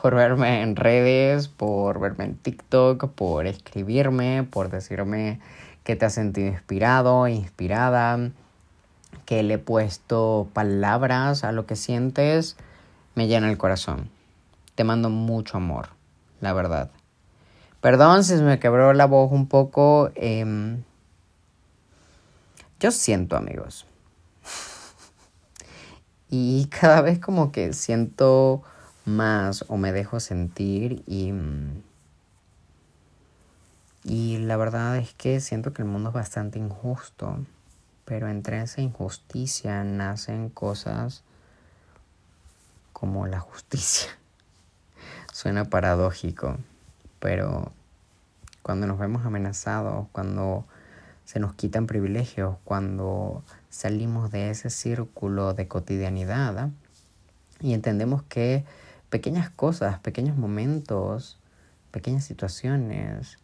por 0.00 0.14
verme 0.14 0.62
en 0.62 0.74
redes, 0.74 1.46
por 1.46 2.00
verme 2.00 2.24
en 2.24 2.36
TikTok, 2.36 3.10
por 3.10 3.46
escribirme, 3.46 4.42
por 4.50 4.68
decirme 4.68 5.38
que 5.84 5.94
te 5.94 6.06
has 6.06 6.14
sentido 6.14 6.48
inspirado, 6.48 7.28
inspirada, 7.28 8.30
que 9.26 9.44
le 9.44 9.54
he 9.54 9.58
puesto 9.58 10.48
palabras 10.52 11.44
a 11.44 11.52
lo 11.52 11.66
que 11.66 11.76
sientes, 11.76 12.56
me 13.14 13.28
llena 13.28 13.48
el 13.48 13.58
corazón. 13.58 14.10
Te 14.74 14.82
mando 14.82 15.08
mucho 15.08 15.56
amor, 15.56 15.90
la 16.40 16.52
verdad. 16.52 16.90
Perdón 17.84 18.24
si 18.24 18.38
se 18.38 18.42
me 18.42 18.58
quebró 18.58 18.94
la 18.94 19.04
voz 19.04 19.30
un 19.30 19.46
poco. 19.46 20.10
Em, 20.14 20.84
yo 22.80 22.90
siento, 22.90 23.36
amigos. 23.36 23.84
Y 26.30 26.64
cada 26.68 27.02
vez 27.02 27.18
como 27.18 27.52
que 27.52 27.74
siento 27.74 28.62
más 29.04 29.66
o 29.68 29.76
me 29.76 29.92
dejo 29.92 30.18
sentir 30.18 31.02
y... 31.06 31.32
Mm, 31.32 31.82
y 34.04 34.38
la 34.38 34.56
verdad 34.56 34.96
es 34.96 35.12
que 35.12 35.38
siento 35.40 35.74
que 35.74 35.82
el 35.82 35.88
mundo 35.88 36.08
es 36.08 36.14
bastante 36.14 36.58
injusto, 36.58 37.36
pero 38.06 38.30
entre 38.30 38.62
esa 38.62 38.80
injusticia 38.80 39.84
nacen 39.84 40.48
cosas 40.48 41.22
como 42.94 43.26
la 43.26 43.40
justicia. 43.40 44.08
Suena 45.34 45.66
paradójico, 45.66 46.56
pero 47.24 47.72
cuando 48.60 48.86
nos 48.86 48.98
vemos 48.98 49.24
amenazados, 49.24 50.08
cuando 50.12 50.66
se 51.24 51.40
nos 51.40 51.54
quitan 51.54 51.86
privilegios, 51.86 52.58
cuando 52.64 53.42
salimos 53.70 54.30
de 54.30 54.50
ese 54.50 54.68
círculo 54.68 55.54
de 55.54 55.66
cotidianidad 55.66 56.68
y 57.62 57.72
entendemos 57.72 58.24
que 58.24 58.66
pequeñas 59.08 59.48
cosas, 59.48 59.98
pequeños 60.00 60.36
momentos, 60.36 61.38
pequeñas 61.92 62.24
situaciones 62.24 63.38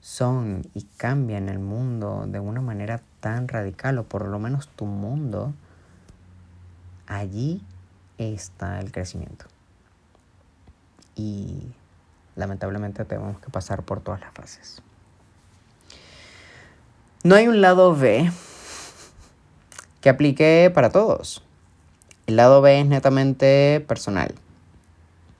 son 0.00 0.62
y 0.72 0.84
cambian 0.96 1.50
el 1.50 1.58
mundo 1.58 2.24
de 2.26 2.40
una 2.40 2.62
manera 2.62 3.02
tan 3.20 3.48
radical, 3.48 3.98
o 3.98 4.04
por 4.04 4.26
lo 4.26 4.38
menos 4.38 4.68
tu 4.68 4.86
mundo, 4.86 5.52
allí 7.06 7.62
está 8.16 8.80
el 8.80 8.92
crecimiento. 8.92 9.44
Y 11.14 11.74
lamentablemente 12.40 13.04
tenemos 13.04 13.38
que 13.38 13.50
pasar 13.50 13.84
por 13.84 14.00
todas 14.00 14.20
las 14.20 14.32
fases. 14.32 14.82
No 17.22 17.34
hay 17.36 17.46
un 17.46 17.60
lado 17.60 17.94
B 17.94 18.32
que 20.00 20.08
aplique 20.08 20.72
para 20.74 20.90
todos. 20.90 21.44
El 22.26 22.36
lado 22.36 22.62
B 22.62 22.80
es 22.80 22.86
netamente 22.86 23.84
personal. 23.86 24.34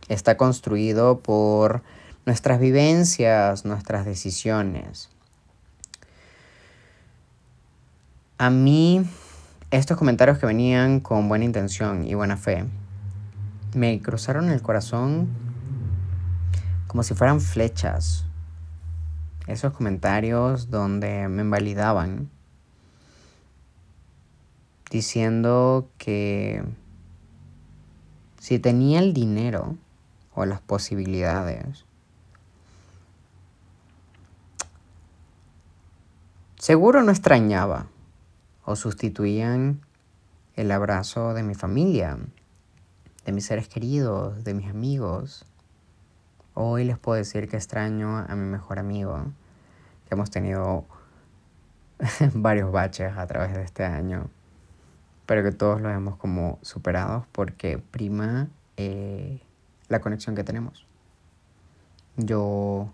Está 0.08 0.36
construido 0.36 1.20
por 1.20 1.82
nuestras 2.26 2.60
vivencias, 2.60 3.64
nuestras 3.64 4.04
decisiones. 4.04 5.08
A 8.36 8.50
mí, 8.50 9.06
estos 9.70 9.96
comentarios 9.96 10.38
que 10.38 10.46
venían 10.46 11.00
con 11.00 11.28
buena 11.28 11.44
intención 11.44 12.06
y 12.06 12.14
buena 12.14 12.36
fe, 12.36 12.66
me 13.74 14.00
cruzaron 14.02 14.50
el 14.50 14.60
corazón 14.60 15.28
como 16.90 17.04
si 17.04 17.14
fueran 17.14 17.40
flechas. 17.40 18.24
Esos 19.46 19.72
comentarios 19.72 20.70
donde 20.70 21.28
me 21.28 21.42
invalidaban, 21.42 22.28
diciendo 24.90 25.88
que 25.98 26.64
si 28.40 28.58
tenía 28.58 28.98
el 28.98 29.14
dinero 29.14 29.76
o 30.34 30.44
las 30.46 30.60
posibilidades, 30.60 31.84
Seguro 36.58 37.02
no 37.04 37.12
extrañaba 37.12 37.86
o 38.64 38.74
sustituían 38.74 39.80
el 40.56 40.72
abrazo 40.72 41.34
de 41.34 41.44
mi 41.44 41.54
familia, 41.54 42.18
de 43.24 43.32
mis 43.32 43.46
seres 43.46 43.68
queridos, 43.68 44.42
de 44.42 44.54
mis 44.54 44.68
amigos. 44.68 45.46
Hoy 46.54 46.84
les 46.84 46.98
puedo 46.98 47.16
decir 47.16 47.48
que 47.48 47.56
extraño 47.56 48.18
a 48.18 48.34
mi 48.34 48.44
mejor 48.44 48.78
amigo, 48.78 49.24
que 50.08 50.14
hemos 50.14 50.30
tenido 50.30 50.84
varios 52.34 52.72
baches 52.72 53.16
a 53.16 53.26
través 53.26 53.54
de 53.54 53.62
este 53.62 53.84
año, 53.84 54.28
pero 55.26 55.42
que 55.42 55.52
todos 55.52 55.80
los 55.80 55.92
hemos 55.92 56.16
como 56.16 56.58
superados 56.62 57.24
porque 57.32 57.78
prima 57.78 58.48
eh, 58.76 59.40
la 59.88 60.00
conexión 60.00 60.34
que 60.34 60.44
tenemos. 60.44 60.86
Yo 62.16 62.90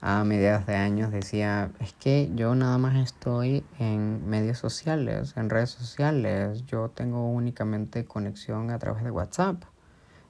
a 0.00 0.24
mediados 0.24 0.66
de 0.66 0.76
años 0.76 1.12
decía, 1.12 1.70
es 1.78 1.92
que 1.92 2.30
yo 2.34 2.54
nada 2.54 2.78
más 2.78 2.96
estoy 2.96 3.64
en 3.78 4.28
medios 4.28 4.58
sociales, 4.58 5.34
en 5.36 5.50
redes 5.50 5.70
sociales, 5.70 6.64
yo 6.66 6.88
tengo 6.88 7.30
únicamente 7.30 8.04
conexión 8.06 8.70
a 8.70 8.78
través 8.78 9.04
de 9.04 9.10
WhatsApp. 9.10 9.62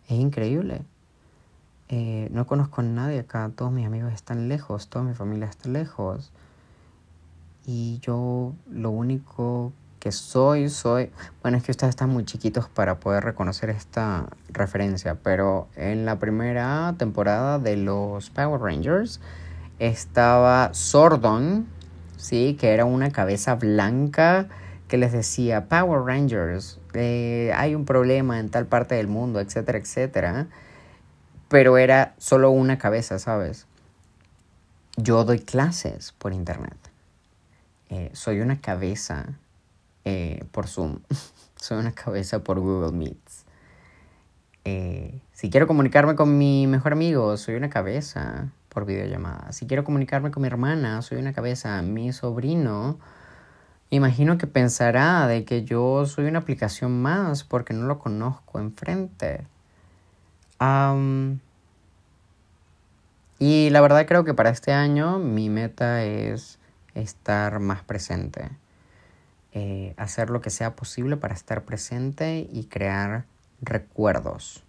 Es 0.09 0.19
increíble. 0.19 0.83
Eh, 1.93 2.29
no 2.31 2.47
conozco 2.47 2.83
a 2.83 2.85
nadie 2.85 3.19
acá, 3.19 3.51
todos 3.57 3.73
mis 3.73 3.85
amigos 3.85 4.13
están 4.13 4.49
lejos, 4.49 4.87
toda 4.87 5.05
mi 5.05 5.13
familia 5.13 5.49
está 5.49 5.69
lejos. 5.69 6.31
Y 7.67 7.99
yo 8.01 8.55
lo 8.71 8.91
único 8.91 9.73
que 9.99 10.13
soy, 10.13 10.69
soy... 10.69 11.11
Bueno, 11.43 11.59
es 11.59 11.65
que 11.65 11.73
ustedes 11.73 11.91
están 11.91 12.11
muy 12.11 12.25
chiquitos 12.25 12.69
para 12.69 13.01
poder 13.01 13.25
reconocer 13.25 13.71
esta 13.71 14.29
referencia, 14.51 15.17
pero 15.17 15.67
en 15.75 16.07
la 16.07 16.21
primera 16.21 16.95
temporada 16.97 17.59
de 17.59 17.77
los 17.77 18.31
Power 18.31 18.61
Rangers, 18.61 19.21
estaba 19.81 20.73
Sordon, 20.73 21.67
¿sí? 22.17 22.57
que 22.59 22.73
era 22.73 22.85
una 22.85 23.11
cabeza 23.11 23.57
blanca 23.57 24.47
que 24.87 24.97
les 24.97 25.11
decía, 25.11 25.67
Power 25.69 26.03
Rangers, 26.03 26.79
eh, 26.95 27.53
hay 27.57 27.75
un 27.75 27.85
problema 27.85 28.39
en 28.39 28.49
tal 28.49 28.67
parte 28.67 28.95
del 28.95 29.09
mundo, 29.09 29.41
etcétera, 29.41 29.79
etcétera. 29.79 30.47
Pero 31.51 31.79
era 31.79 32.15
solo 32.17 32.53
una 32.53 32.79
cabeza, 32.79 33.19
¿sabes? 33.19 33.67
Yo 34.97 35.25
doy 35.25 35.41
clases 35.41 36.13
por 36.13 36.33
internet. 36.33 36.79
Eh, 37.89 38.09
soy 38.13 38.39
una 38.39 38.61
cabeza 38.61 39.27
eh, 40.05 40.45
por 40.53 40.69
Zoom. 40.69 41.01
soy 41.57 41.79
una 41.79 41.91
cabeza 41.91 42.45
por 42.45 42.61
Google 42.61 42.93
Meets. 42.93 43.47
si 45.33 45.51
quiero 45.51 45.67
comunicarme 45.67 46.15
con 46.15 46.39
mi 46.39 46.69
mejor 46.69 46.93
amigo, 46.93 47.37
soy 47.37 47.57
una 47.57 47.69
cabeza 47.69 48.53
por 48.69 48.87
videollamada. 48.87 49.51
Si 49.51 49.67
quiero 49.67 49.83
comunicarme 49.83 50.31
con 50.31 50.43
mi 50.43 50.47
hermana, 50.47 51.03
soy 51.03 51.19
una 51.19 51.33
cabeza. 51.33 51.83
Mi 51.83 52.13
sobrino, 52.13 53.01
imagino 53.91 54.39
que 54.39 54.47
pensará 54.47 55.27
de 55.27 55.45
que 55.45 55.65
yo 55.65 56.07
soy 56.07 56.27
una 56.27 56.39
aplicación 56.39 57.03
más 57.03 57.43
porque 57.43 57.75
no 57.75 57.87
lo 57.87 57.99
conozco 57.99 58.61
enfrente. 58.61 59.49
Y 63.39 63.71
la 63.71 63.81
verdad 63.81 64.07
creo 64.07 64.25
que 64.25 64.35
para 64.35 64.51
este 64.51 64.73
año 64.73 65.19
mi 65.19 65.49
meta 65.49 66.05
es 66.05 66.59
estar 66.95 67.61
más 67.61 67.83
presente. 67.83 68.51
Eh, 69.53 69.95
hacer 69.97 70.31
lo 70.31 70.41
que 70.41 70.51
sea 70.51 70.77
posible 70.77 71.17
para 71.17 71.35
estar 71.35 71.65
presente 71.65 72.49
y 72.53 72.65
crear 72.65 73.25
recuerdos 73.61 74.63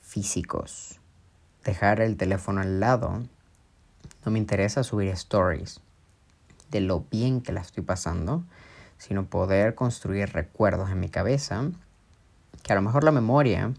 físicos 0.00 0.98
dejar 1.68 2.00
el 2.00 2.16
teléfono 2.16 2.62
al 2.62 2.80
lado. 2.80 3.22
No 4.24 4.32
me 4.32 4.38
interesa 4.38 4.82
subir 4.82 5.08
stories 5.08 5.80
de 6.70 6.80
lo 6.80 7.04
bien 7.10 7.42
que 7.42 7.52
la 7.52 7.60
estoy 7.60 7.82
pasando, 7.82 8.42
sino 8.96 9.26
poder 9.26 9.74
construir 9.74 10.30
recuerdos 10.32 10.90
en 10.90 11.00
mi 11.00 11.10
cabeza, 11.10 11.70
que 12.62 12.72
a 12.72 12.76
lo 12.76 12.82
mejor 12.82 13.04
la 13.04 13.12
memoria 13.12 13.72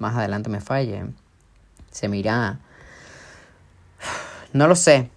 más 0.00 0.16
adelante 0.16 0.50
me 0.50 0.60
falle, 0.60 1.04
se 1.90 2.08
mira, 2.08 2.58
no 4.52 4.66
lo 4.66 4.74
sé, 4.74 5.10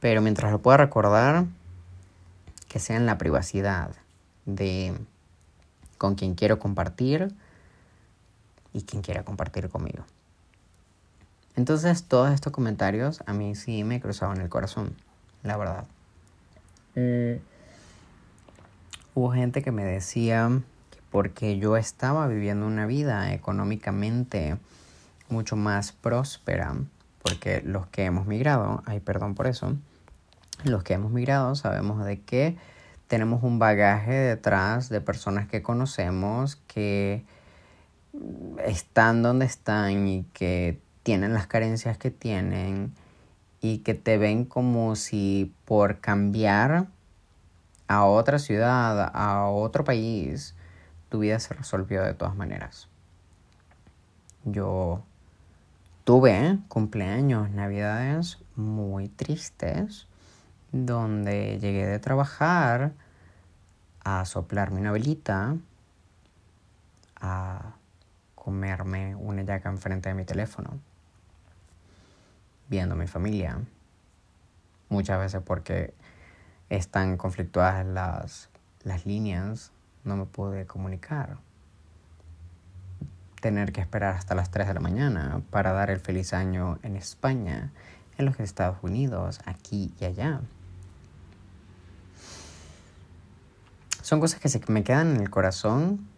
pero 0.00 0.20
mientras 0.20 0.52
lo 0.52 0.58
pueda 0.58 0.76
recordar, 0.76 1.46
que 2.68 2.78
sea 2.78 2.96
en 2.96 3.06
la 3.06 3.16
privacidad 3.16 3.92
de 4.44 4.94
con 5.96 6.14
quien 6.14 6.34
quiero 6.34 6.58
compartir 6.58 7.34
y 8.72 8.82
quien 8.82 9.02
quiera 9.02 9.24
compartir 9.24 9.68
conmigo. 9.68 10.04
Entonces 11.56 12.04
todos 12.04 12.32
estos 12.32 12.52
comentarios 12.52 13.22
a 13.26 13.32
mí 13.32 13.54
sí 13.54 13.82
me 13.84 14.00
cruzaban 14.00 14.40
el 14.40 14.48
corazón, 14.48 14.94
la 15.42 15.56
verdad. 15.56 15.84
Mm. 16.94 17.40
Hubo 19.14 19.32
gente 19.32 19.62
que 19.62 19.72
me 19.72 19.84
decía 19.84 20.60
porque 21.18 21.58
yo 21.58 21.76
estaba 21.76 22.28
viviendo 22.28 22.64
una 22.64 22.86
vida 22.86 23.32
económicamente 23.32 24.56
mucho 25.28 25.56
más 25.56 25.90
próspera, 25.90 26.76
porque 27.24 27.60
los 27.60 27.88
que 27.88 28.04
hemos 28.04 28.28
migrado, 28.28 28.84
ay 28.86 29.00
perdón 29.00 29.34
por 29.34 29.48
eso, 29.48 29.74
los 30.62 30.84
que 30.84 30.94
hemos 30.94 31.10
migrado 31.10 31.56
sabemos 31.56 32.04
de 32.04 32.20
que 32.20 32.56
tenemos 33.08 33.42
un 33.42 33.58
bagaje 33.58 34.12
detrás 34.12 34.90
de 34.90 35.00
personas 35.00 35.48
que 35.48 35.60
conocemos 35.60 36.54
que 36.68 37.24
están 38.64 39.20
donde 39.24 39.46
están 39.46 40.06
y 40.06 40.22
que 40.32 40.78
tienen 41.02 41.34
las 41.34 41.48
carencias 41.48 41.98
que 41.98 42.12
tienen 42.12 42.92
y 43.60 43.78
que 43.78 43.94
te 43.94 44.18
ven 44.18 44.44
como 44.44 44.94
si 44.94 45.52
por 45.64 45.98
cambiar 45.98 46.86
a 47.88 48.04
otra 48.04 48.38
ciudad, 48.38 49.10
a 49.12 49.48
otro 49.48 49.82
país, 49.82 50.54
tu 51.08 51.20
vida 51.20 51.38
se 51.38 51.54
resolvió 51.54 52.02
de 52.02 52.14
todas 52.14 52.36
maneras. 52.36 52.88
Yo 54.44 55.02
tuve 56.04 56.58
cumpleaños, 56.68 57.50
navidades 57.50 58.38
muy 58.56 59.08
tristes, 59.08 60.06
donde 60.72 61.58
llegué 61.60 61.86
de 61.86 61.98
trabajar 61.98 62.92
a 64.04 64.24
soplarme 64.24 64.80
una 64.80 64.92
velita, 64.92 65.56
a 67.20 67.72
comerme 68.34 69.14
una 69.16 69.42
yaca 69.42 69.68
enfrente 69.68 70.08
de 70.08 70.14
mi 70.14 70.24
teléfono, 70.24 70.78
viendo 72.68 72.94
a 72.94 72.98
mi 72.98 73.06
familia, 73.06 73.60
muchas 74.88 75.18
veces 75.18 75.42
porque 75.44 75.92
están 76.70 77.16
conflictuadas 77.16 77.84
las, 77.86 78.50
las 78.82 79.06
líneas, 79.06 79.72
no 80.08 80.16
me 80.16 80.24
pude 80.24 80.66
comunicar. 80.66 81.36
Tener 83.40 83.72
que 83.72 83.80
esperar 83.80 84.16
hasta 84.16 84.34
las 84.34 84.50
3 84.50 84.66
de 84.66 84.74
la 84.74 84.80
mañana 84.80 85.42
para 85.50 85.72
dar 85.72 85.90
el 85.90 86.00
feliz 86.00 86.32
año 86.32 86.78
en 86.82 86.96
España, 86.96 87.70
en 88.16 88.24
los 88.24 88.40
Estados 88.40 88.78
Unidos, 88.82 89.40
aquí 89.44 89.94
y 90.00 90.04
allá. 90.04 90.40
Son 94.02 94.18
cosas 94.18 94.40
que 94.40 94.48
se 94.48 94.60
me 94.68 94.82
quedan 94.82 95.14
en 95.14 95.20
el 95.20 95.30
corazón 95.30 96.08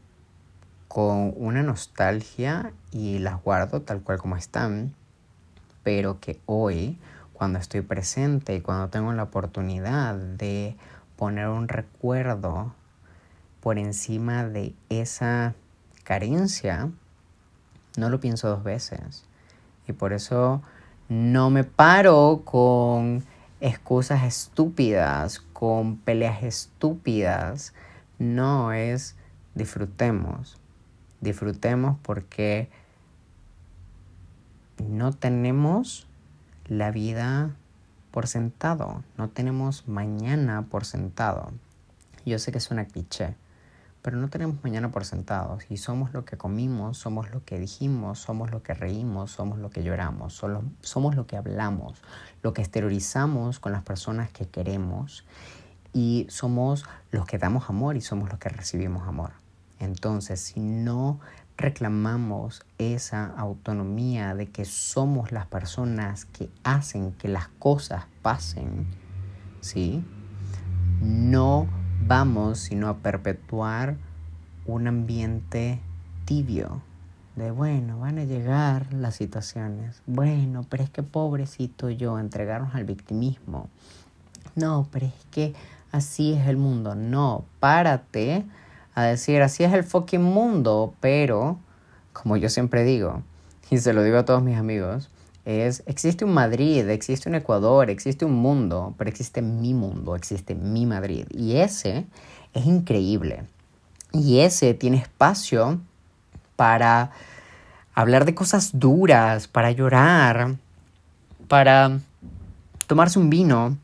con 0.89 1.35
una 1.37 1.63
nostalgia 1.63 2.73
y 2.91 3.19
las 3.19 3.43
guardo 3.43 3.83
tal 3.83 4.01
cual 4.01 4.19
como 4.19 4.37
están, 4.37 4.95
pero 5.83 6.21
que 6.21 6.41
hoy 6.47 6.99
cuando 7.33 7.59
estoy 7.59 7.81
presente 7.81 8.55
y 8.55 8.61
cuando 8.61 8.89
tengo 8.89 9.13
la 9.13 9.25
oportunidad 9.25 10.15
de 10.15 10.77
poner 11.17 11.49
un 11.49 11.69
recuerdo 11.69 12.75
por 13.61 13.79
encima 13.79 14.45
de 14.45 14.75
esa 14.89 15.55
carencia, 16.05 16.91
no 17.97 18.11
lo 18.11 18.21
pienso 18.21 18.49
dos 18.49 18.65
veces. 18.65 19.25
Y 19.87 19.93
por 19.93 20.13
eso 20.13 20.63
no 21.09 21.51
me 21.51 21.65
paro 21.65 22.43
con 22.45 23.25
excusas 23.61 24.25
estúpidas, 24.25 25.41
con 25.41 25.97
peleas 25.97 26.43
estúpidas. 26.43 27.75
No 28.19 28.73
es 28.73 29.17
disfrutemos. 29.55 30.59
Disfrutemos 31.21 31.99
porque 32.03 32.71
no 34.79 35.13
tenemos 35.13 36.07
la 36.67 36.91
vida 36.91 37.51
por 38.11 38.27
sentado, 38.27 39.03
no 39.19 39.29
tenemos 39.29 39.87
mañana 39.87 40.63
por 40.63 40.85
sentado. 40.85 41.53
Yo 42.25 42.39
sé 42.39 42.53
que 42.53 42.59
es 42.59 42.71
una 42.71 42.87
cliché, 42.87 43.35
pero 44.03 44.17
no 44.17 44.29
tenemos 44.29 44.63
mañana 44.63 44.91
por 44.91 45.05
sentado. 45.05 45.59
Y 45.69 45.77
somos 45.77 46.13
lo 46.13 46.25
que 46.25 46.37
comimos, 46.37 46.99
somos 46.99 47.31
lo 47.31 47.45
que 47.45 47.59
dijimos, 47.59 48.19
somos 48.19 48.51
lo 48.51 48.63
que 48.63 48.75
reímos, 48.75 49.31
somos 49.31 49.59
lo 49.59 49.71
que 49.71 49.83
lloramos, 49.83 50.35
solo, 50.35 50.63
somos 50.81 51.17
lo 51.17 51.27
que 51.27 51.37
hablamos, 51.37 52.03
lo 52.43 52.53
que 52.53 52.63
exteriorizamos 52.63 53.59
con 53.59 53.73
las 53.73 53.83
personas 53.83 54.31
que 54.31 54.49
queremos 54.49 55.25
y 55.93 56.27
somos 56.31 56.85
los 57.11 57.27
que 57.27 57.39
damos 57.39 57.69
amor 57.69 57.97
y 57.97 58.01
somos 58.01 58.31
los 58.31 58.39
que 58.39 58.49
recibimos 58.49 59.07
amor. 59.07 59.33
Entonces, 59.79 60.41
si 60.41 60.61
no 60.61 61.21
reclamamos 61.57 62.65
esa 62.79 63.27
autonomía 63.37 64.35
de 64.35 64.49
que 64.49 64.65
somos 64.65 65.31
las 65.31 65.47
personas 65.47 66.25
que 66.25 66.51
hacen 66.65 67.13
que 67.13 67.29
las 67.29 67.49
cosas 67.59 68.05
pasen, 68.23 68.87
¿sí? 69.61 70.03
No 71.03 71.67
vamos 72.07 72.59
sino 72.59 72.89
a 72.89 72.99
perpetuar 72.99 73.97
un 74.67 74.87
ambiente 74.87 75.81
tibio 76.25 76.83
de 77.37 77.51
bueno, 77.51 77.99
van 77.99 78.19
a 78.19 78.25
llegar 78.25 78.93
las 78.93 79.17
situaciones. 79.17 80.03
Bueno, 80.07 80.67
pero 80.69 80.83
es 80.83 80.91
que 80.91 81.03
pobrecito 81.03 81.89
yo, 81.89 82.19
entregarnos 82.19 82.75
al 82.75 82.85
victimismo. 82.85 83.69
No, 84.57 84.89
pero 84.93 85.07
es 85.07 85.27
que 85.31 85.55
así 85.93 86.35
es 86.35 86.49
el 86.49 86.57
mundo. 86.57 86.95
No, 86.95 87.45
párate 87.61 88.45
a 88.95 89.05
decir, 89.05 89.43
así 89.43 89.65
es 89.65 89.73
el 89.73 89.85
fucking 89.85 90.23
mundo, 90.23 90.95
pero, 91.01 91.59
como 92.13 92.37
yo 92.37 92.49
siempre 92.49 92.85
digo, 92.85 93.23
y 93.71 93.79
se 93.79 93.93
lo 93.93 94.03
digo 94.03 94.19
a 94.19 94.25
todos 94.25 94.43
mis 94.43 94.59
amigos, 94.59 95.09
es, 95.45 95.83
existe 95.87 96.25
un 96.25 96.35
Madrid, 96.35 96.89
existe 96.89 97.29
un 97.29 97.35
Ecuador, 97.35 97.91
existe 97.91 98.25
un 98.25 98.35
mundo, 98.35 98.95
pero 98.99 99.11
existe 99.11 99.43
mi 99.43 99.75
mundo, 99.75 100.15
existe 100.15 100.55
mi 100.55 100.87
Madrid. 100.87 101.27
Y 101.31 101.57
ese 101.57 102.07
es 102.53 102.67
increíble. 102.67 103.45
Y 104.13 104.41
ese 104.41 104.75
tiene 104.75 104.99
espacio 104.99 105.81
para 106.57 107.11
hablar 107.95 108.25
de 108.25 108.35
cosas 108.35 108.71
duras, 108.75 109.49
para 109.49 109.71
llorar, 109.71 110.57
para 111.49 112.01
tomarse 112.87 113.19
un 113.19 113.31
vino, 113.31 113.79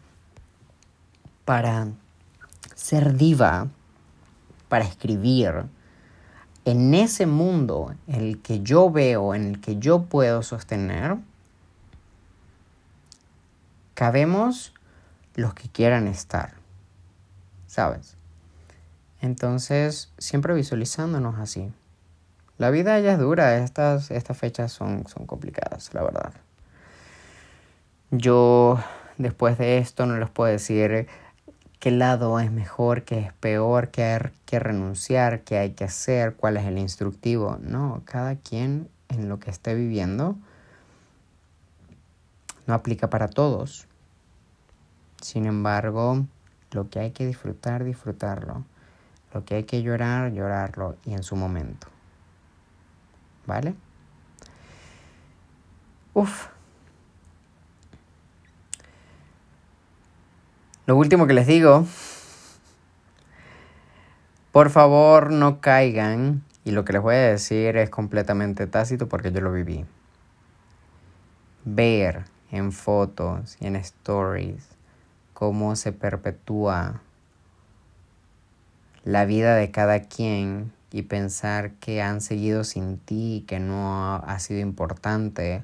para 1.45 1.89
ser 2.75 3.17
diva, 3.17 3.69
para 4.69 4.85
escribir, 4.85 5.65
en 6.65 6.95
ese 6.95 7.27
mundo 7.27 7.95
en 8.09 8.17
el 8.17 8.43
que 8.43 8.61
yo 8.61 8.91
veo, 8.91 9.35
en 9.35 9.47
el 9.47 9.61
que 9.61 9.79
yo 9.79 10.03
puedo 10.03 10.43
sostener, 10.43 11.17
cabemos 13.97 14.75
los 15.37 15.55
que 15.55 15.71
quieran 15.71 16.07
estar, 16.07 16.53
¿sabes? 17.67 18.17
Entonces, 19.23 20.13
siempre 20.19 20.53
visualizándonos 20.53 21.39
así. 21.39 21.73
La 22.59 22.69
vida 22.71 23.01
ya 23.01 23.15
es 23.15 23.19
dura, 23.19 23.57
estas, 23.57 24.11
estas 24.11 24.37
fechas 24.37 24.71
son, 24.71 25.07
son 25.09 25.27
complicadas, 25.27 25.95
la 25.95 26.03
verdad. 26.03 26.35
Yo, 28.11 28.79
después 29.17 29.57
de 29.57 29.79
esto, 29.79 30.05
no 30.05 30.19
les 30.19 30.29
puedo 30.29 30.53
decir 30.53 31.09
qué 31.81 31.91
lado 31.91 32.39
es 32.39 32.53
mejor, 32.53 33.05
qué 33.05 33.21
es 33.21 33.33
peor, 33.33 33.89
qué 33.89 34.05
hay 34.05 34.21
que 34.45 34.59
renunciar, 34.59 35.41
qué 35.41 35.57
hay 35.57 35.71
que 35.71 35.85
hacer, 35.85 36.35
cuál 36.35 36.59
es 36.59 36.67
el 36.67 36.77
instructivo. 36.77 37.57
No, 37.63 38.03
cada 38.05 38.37
quien 38.37 38.91
en 39.09 39.31
lo 39.31 39.39
que 39.39 39.51
esté 39.51 39.75
viviendo 39.75 40.37
no 42.67 42.75
aplica 42.75 43.09
para 43.09 43.29
todos. 43.29 43.86
Sin 45.27 45.45
embargo, 45.47 46.25
lo 46.71 46.89
que 46.89 47.01
hay 47.01 47.11
que 47.11 47.27
disfrutar, 47.27 47.83
disfrutarlo. 47.83 48.65
Lo 49.35 49.45
que 49.45 49.57
hay 49.57 49.65
que 49.65 49.83
llorar, 49.83 50.31
llorarlo 50.31 50.95
y 51.05 51.15
en 51.15 51.25
su 51.25 51.35
momento. 51.35 51.89
¿Vale? 53.45 53.75
Uf, 56.15 56.47
Lo 60.87 60.97
último 60.97 61.27
que 61.27 61.35
les 61.35 61.49
digo, 61.49 61.85
por 64.53 64.71
favor 64.71 65.33
no 65.33 65.61
caigan, 65.61 66.45
y 66.65 66.71
lo 66.71 66.85
que 66.85 66.93
les 66.93 67.03
voy 67.03 67.17
a 67.17 67.31
decir 67.33 67.77
es 67.77 67.91
completamente 67.91 68.69
tácito 68.69 69.09
porque 69.09 69.33
yo 69.33 69.41
lo 69.41 69.51
viví. 69.51 69.87
Ver 71.65 72.27
en 72.53 72.71
fotos 72.71 73.57
y 73.59 73.67
en 73.67 73.75
stories 73.75 74.76
cómo 75.37 75.77
se 75.77 75.93
perpetúa 75.93 77.03
la 79.05 79.27
vida 79.27 79.55
de 79.55 79.71
cada 79.71 80.01
quien 80.01 80.73
y 80.91 81.03
pensar 81.03 81.73
que 81.73 82.01
han 82.01 82.23
seguido 82.23 82.65
sin 82.65 82.97
ti, 82.97 83.45
que 83.47 83.61
no 83.61 84.15
ha 84.15 84.39
sido 84.39 84.61
importante, 84.61 85.63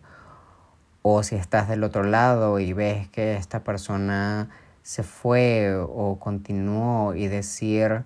o 1.01 1.23
si 1.23 1.37
estás 1.37 1.71
del 1.71 1.85
otro 1.85 2.05
lado 2.05 2.61
y 2.61 2.75
ves 2.75 3.09
que 3.09 3.35
esta 3.35 3.65
persona 3.65 4.51
se 4.83 5.05
fue 5.05 5.75
o 5.75 6.19
continuó 6.21 7.15
y 7.15 7.29
decir, 7.29 8.05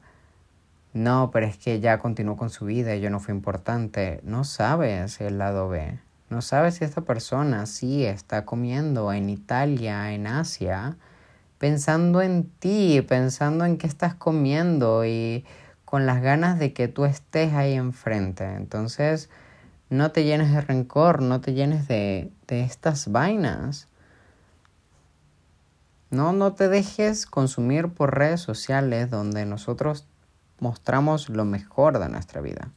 no, 0.92 1.32
pero 1.32 1.46
es 1.46 1.56
que 1.56 1.80
ya 1.80 1.98
continuó 1.98 2.36
con 2.36 2.50
su 2.50 2.66
vida 2.66 2.94
y 2.94 3.00
yo 3.00 3.10
no 3.10 3.18
fui 3.18 3.34
importante, 3.34 4.20
no 4.22 4.44
sabes 4.44 5.20
el 5.20 5.38
lado 5.38 5.68
B. 5.68 5.98
No 6.30 6.42
sabes 6.42 6.76
si 6.76 6.84
esta 6.84 7.00
persona 7.00 7.66
sí 7.66 8.04
está 8.04 8.44
comiendo 8.44 9.12
en 9.12 9.30
Italia, 9.30 10.12
en 10.12 10.28
Asia, 10.28 10.96
pensando 11.58 12.22
en 12.22 12.44
ti, 12.44 13.02
pensando 13.02 13.64
en 13.64 13.78
qué 13.78 13.86
estás 13.86 14.14
comiendo 14.14 15.04
y 15.04 15.44
con 15.84 16.06
las 16.06 16.20
ganas 16.20 16.58
de 16.58 16.72
que 16.72 16.88
tú 16.88 17.04
estés 17.04 17.54
ahí 17.54 17.74
enfrente. 17.74 18.44
Entonces, 18.44 19.30
no 19.88 20.10
te 20.10 20.24
llenes 20.24 20.52
de 20.52 20.60
rencor, 20.60 21.22
no 21.22 21.40
te 21.40 21.54
llenes 21.54 21.88
de, 21.88 22.30
de 22.48 22.62
estas 22.62 23.10
vainas. 23.10 23.88
No, 26.10 26.32
no 26.32 26.52
te 26.52 26.68
dejes 26.68 27.26
consumir 27.26 27.88
por 27.88 28.16
redes 28.16 28.40
sociales 28.40 29.10
donde 29.10 29.46
nosotros 29.46 30.06
mostramos 30.60 31.28
lo 31.28 31.44
mejor 31.44 31.98
de 31.98 32.08
nuestra 32.08 32.40
vida. 32.40 32.70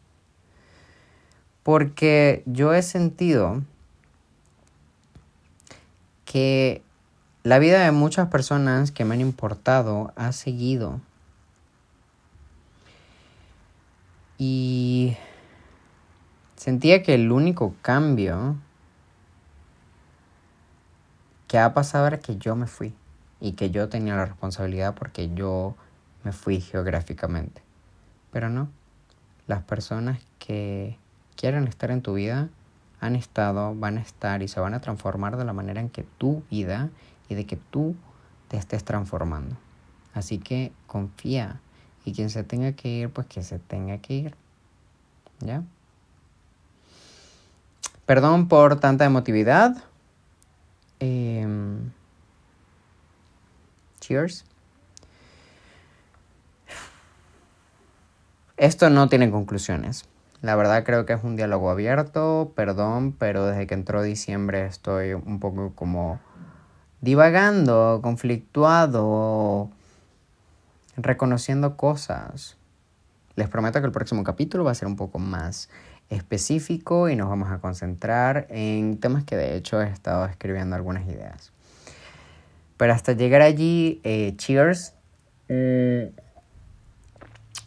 Porque 1.64 2.44
yo 2.46 2.74
he 2.74 2.82
sentido 2.82 3.64
que 6.26 6.84
la 7.44 7.60
vida 7.60 7.84
de 7.84 7.92
muchas 7.92 8.28
personas 8.28 8.92
que 8.92 9.06
me 9.06 9.16
han 9.16 9.22
importado 9.22 10.14
ha 10.16 10.32
seguido. 10.32 11.00
Y 14.38 15.18
sentía 16.56 17.04
que 17.04 17.16
el 17.16 17.32
único 17.32 17.76
cambio 17.82 18.56
que 21.48 21.58
ha 21.58 21.74
pasado 21.74 22.08
era 22.08 22.20
que 22.20 22.38
yo 22.38 22.56
me 22.56 22.68
fui 22.68 22.94
y 23.42 23.54
que 23.54 23.72
yo 23.72 23.90
tenía 23.90 24.16
la 24.16 24.26
responsabilidad 24.26 24.96
porque 24.96 25.34
yo 25.34 25.76
me 26.24 26.32
fui 26.32 26.62
geográficamente. 26.62 27.62
Pero 28.32 28.50
no, 28.50 28.70
las 29.48 29.64
personas 29.64 30.20
que 30.38 30.98
quieren 31.36 31.68
estar 31.68 31.90
en 31.92 32.02
tu 32.02 32.14
vida 32.14 32.50
han 33.02 33.16
estado, 33.16 33.74
van 33.76 33.98
a 33.98 34.02
estar 34.02 34.44
y 34.44 34.48
se 34.48 34.60
van 34.60 34.74
a 34.74 34.82
transformar 34.82 35.38
de 35.38 35.46
la 35.46 35.54
manera 35.54 35.80
en 35.80 35.90
que 35.90 36.04
tu 36.04 36.44
vida 36.52 36.90
y 37.30 37.36
de 37.36 37.46
que 37.46 37.56
tú 37.56 37.96
te 38.50 38.58
estés 38.58 38.84
transformando. 38.84 39.56
Así 40.14 40.40
que 40.40 40.74
confía 40.88 41.62
y 42.04 42.14
quien 42.14 42.30
se 42.30 42.44
tenga 42.44 42.74
que 42.74 42.90
ir, 42.90 43.10
pues 43.10 43.28
que 43.28 43.44
se 43.44 43.60
tenga 43.60 44.00
que 44.00 44.14
ir. 44.16 44.36
¿Ya? 45.40 45.64
Perdón 48.06 48.48
por 48.48 48.80
tanta 48.80 49.06
emotividad. 49.06 49.78
Em, 51.00 51.92
cheers. 54.02 54.44
Esto 58.58 58.90
no 58.90 59.08
tiene 59.08 59.30
conclusiones. 59.32 60.06
La 60.42 60.56
verdad 60.56 60.84
creo 60.84 61.06
que 61.06 61.14
es 61.14 61.24
un 61.24 61.36
diálogo 61.36 61.70
abierto, 61.70 62.52
perdón, 62.56 63.12
pero 63.12 63.46
desde 63.46 63.68
que 63.68 63.74
entró 63.74 64.02
diciembre 64.02 64.66
estoy 64.66 65.14
un 65.14 65.40
poco 65.40 65.74
como 65.76 66.20
divagando, 67.02 68.00
conflictuado, 68.02 69.70
reconociendo 70.98 71.78
cosas. 71.78 72.58
Les 73.36 73.48
prometo 73.48 73.80
que 73.80 73.86
el 73.86 73.92
próximo 73.92 74.24
capítulo 74.24 74.64
va 74.64 74.72
a 74.72 74.76
ser 74.76 74.88
un 74.88 74.96
poco 74.96 75.20
más 75.20 75.70
específico 76.10 77.10
y 77.10 77.16
nos 77.16 77.30
vamos 77.30 77.52
a 77.52 77.60
concentrar 77.60 78.48
en 78.50 78.98
temas 78.98 79.24
que 79.24 79.38
de 79.38 79.56
hecho 79.56 79.82
he 79.82 79.90
estado 79.90 80.26
escribiendo 80.26 80.76
algunas 80.76 81.08
ideas. 81.08 81.52
Pero 82.78 82.94
hasta 82.94 83.14
llegar 83.14 83.42
allí, 83.42 84.02
eh, 84.04 84.34
cheers. 84.38 84.94
Mm, 85.50 86.16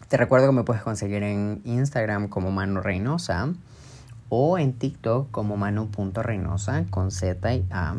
te 0.09 0.16
recuerdo 0.16 0.47
que 0.49 0.53
me 0.53 0.64
puedes 0.64 0.83
conseguir 0.83 1.22
en 1.22 1.62
Instagram 1.64 2.28
como 2.28 2.51
Manu 2.51 2.80
Reynosa 2.80 3.53
o 4.28 4.59
en 4.59 4.72
TikTok 4.72 5.30
como 5.30 5.57
manu.reynosa 5.57 6.85
con 6.91 7.11
Z 7.11 7.55
y 7.55 7.66
A. 7.70 7.95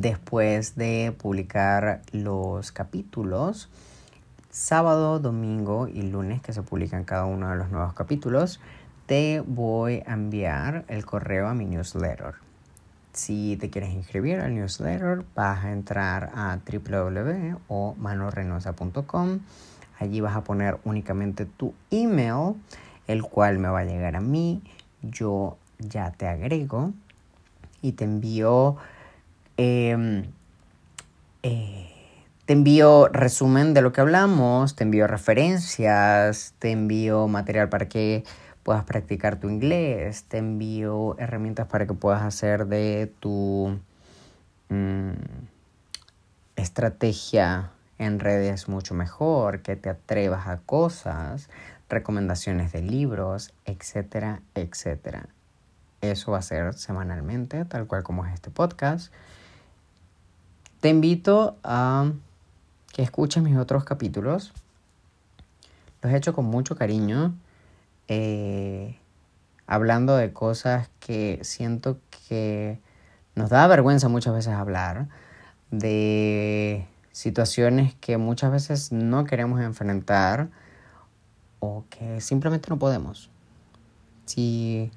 Después 0.00 0.76
de 0.76 1.14
publicar 1.20 2.00
los 2.12 2.72
capítulos, 2.72 3.68
sábado, 4.48 5.18
domingo 5.18 5.88
y 5.88 6.00
lunes 6.00 6.40
que 6.40 6.54
se 6.54 6.62
publican 6.62 7.04
cada 7.04 7.26
uno 7.26 7.50
de 7.50 7.56
los 7.56 7.70
nuevos 7.70 7.92
capítulos, 7.92 8.60
te 9.04 9.42
voy 9.46 10.02
a 10.06 10.14
enviar 10.14 10.86
el 10.88 11.04
correo 11.04 11.48
a 11.48 11.54
mi 11.54 11.66
newsletter. 11.66 12.36
Si 13.12 13.58
te 13.60 13.68
quieres 13.68 13.90
inscribir 13.90 14.40
al 14.40 14.54
newsletter, 14.54 15.22
vas 15.34 15.66
a 15.66 15.70
entrar 15.70 16.30
a 16.34 16.58
www.manorreynosa.com 16.64 19.40
Allí 19.98 20.22
vas 20.22 20.34
a 20.34 20.44
poner 20.44 20.78
únicamente 20.84 21.44
tu 21.44 21.74
email, 21.90 22.54
el 23.06 23.22
cual 23.22 23.58
me 23.58 23.68
va 23.68 23.80
a 23.80 23.84
llegar 23.84 24.16
a 24.16 24.22
mí. 24.22 24.62
Yo 25.02 25.58
ya 25.78 26.10
te 26.10 26.26
agrego 26.26 26.94
y 27.82 27.92
te 27.92 28.04
envío... 28.04 28.78
Em, 29.62 30.24
eh, 31.42 31.90
te 32.46 32.54
envío 32.54 33.08
resumen 33.08 33.74
de 33.74 33.82
lo 33.82 33.92
que 33.92 34.00
hablamos, 34.00 34.74
te 34.74 34.84
envío 34.84 35.06
referencias, 35.06 36.54
te 36.58 36.70
envío 36.70 37.28
material 37.28 37.68
para 37.68 37.86
que 37.86 38.24
puedas 38.62 38.84
practicar 38.84 39.36
tu 39.36 39.50
inglés, 39.50 40.24
te 40.24 40.38
envío 40.38 41.14
herramientas 41.18 41.66
para 41.66 41.86
que 41.86 41.92
puedas 41.92 42.22
hacer 42.22 42.68
de 42.68 43.12
tu 43.20 43.78
mm, 44.70 45.10
estrategia 46.56 47.72
en 47.98 48.18
redes 48.18 48.66
mucho 48.66 48.94
mejor, 48.94 49.60
que 49.60 49.76
te 49.76 49.90
atrevas 49.90 50.48
a 50.48 50.56
cosas, 50.56 51.50
recomendaciones 51.90 52.72
de 52.72 52.80
libros, 52.80 53.52
etcétera, 53.66 54.40
etcétera. 54.54 55.28
Eso 56.00 56.32
va 56.32 56.38
a 56.38 56.42
ser 56.42 56.72
semanalmente, 56.72 57.66
tal 57.66 57.86
cual 57.86 58.02
como 58.02 58.24
es 58.24 58.32
este 58.32 58.48
podcast. 58.48 59.12
Te 60.80 60.88
invito 60.88 61.58
a 61.62 62.10
que 62.94 63.02
escuches 63.02 63.42
mis 63.42 63.58
otros 63.58 63.84
capítulos. 63.84 64.54
Los 66.00 66.10
he 66.10 66.16
hecho 66.16 66.32
con 66.32 66.46
mucho 66.46 66.74
cariño, 66.74 67.34
eh, 68.08 68.98
hablando 69.66 70.16
de 70.16 70.32
cosas 70.32 70.88
que 70.98 71.38
siento 71.42 71.98
que 72.26 72.80
nos 73.34 73.50
da 73.50 73.66
vergüenza 73.66 74.08
muchas 74.08 74.32
veces 74.32 74.54
hablar, 74.54 75.08
de 75.70 76.88
situaciones 77.12 77.94
que 77.96 78.16
muchas 78.16 78.50
veces 78.50 78.90
no 78.90 79.26
queremos 79.26 79.60
enfrentar 79.60 80.48
o 81.58 81.84
que 81.90 82.22
simplemente 82.22 82.70
no 82.70 82.78
podemos. 82.78 83.28
Si 84.24 84.90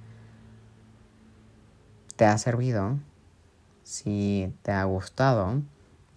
te 2.15 2.23
ha 2.23 2.37
servido, 2.37 2.99
si 3.83 4.53
te 4.61 4.71
ha 4.71 4.85
gustado, 4.85 5.61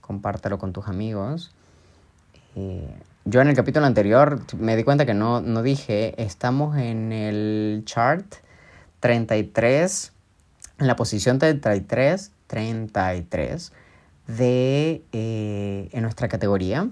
compártelo 0.06 0.58
con 0.58 0.72
tus 0.72 0.88
amigos. 0.88 1.52
Eh, 2.54 2.94
yo 3.24 3.40
en 3.40 3.48
el 3.48 3.56
capítulo 3.56 3.86
anterior 3.86 4.40
me 4.56 4.76
di 4.76 4.84
cuenta 4.84 5.04
que 5.04 5.14
no, 5.14 5.40
no 5.40 5.62
dije, 5.62 6.14
estamos 6.22 6.76
en 6.76 7.12
el 7.12 7.82
chart 7.84 8.24
33, 9.00 10.12
en 10.78 10.86
la 10.86 10.96
posición 10.96 11.38
33, 11.38 12.30
33 12.46 13.72
de 14.26 15.02
eh, 15.12 15.88
en 15.92 16.02
nuestra 16.02 16.28
categoría. 16.28 16.88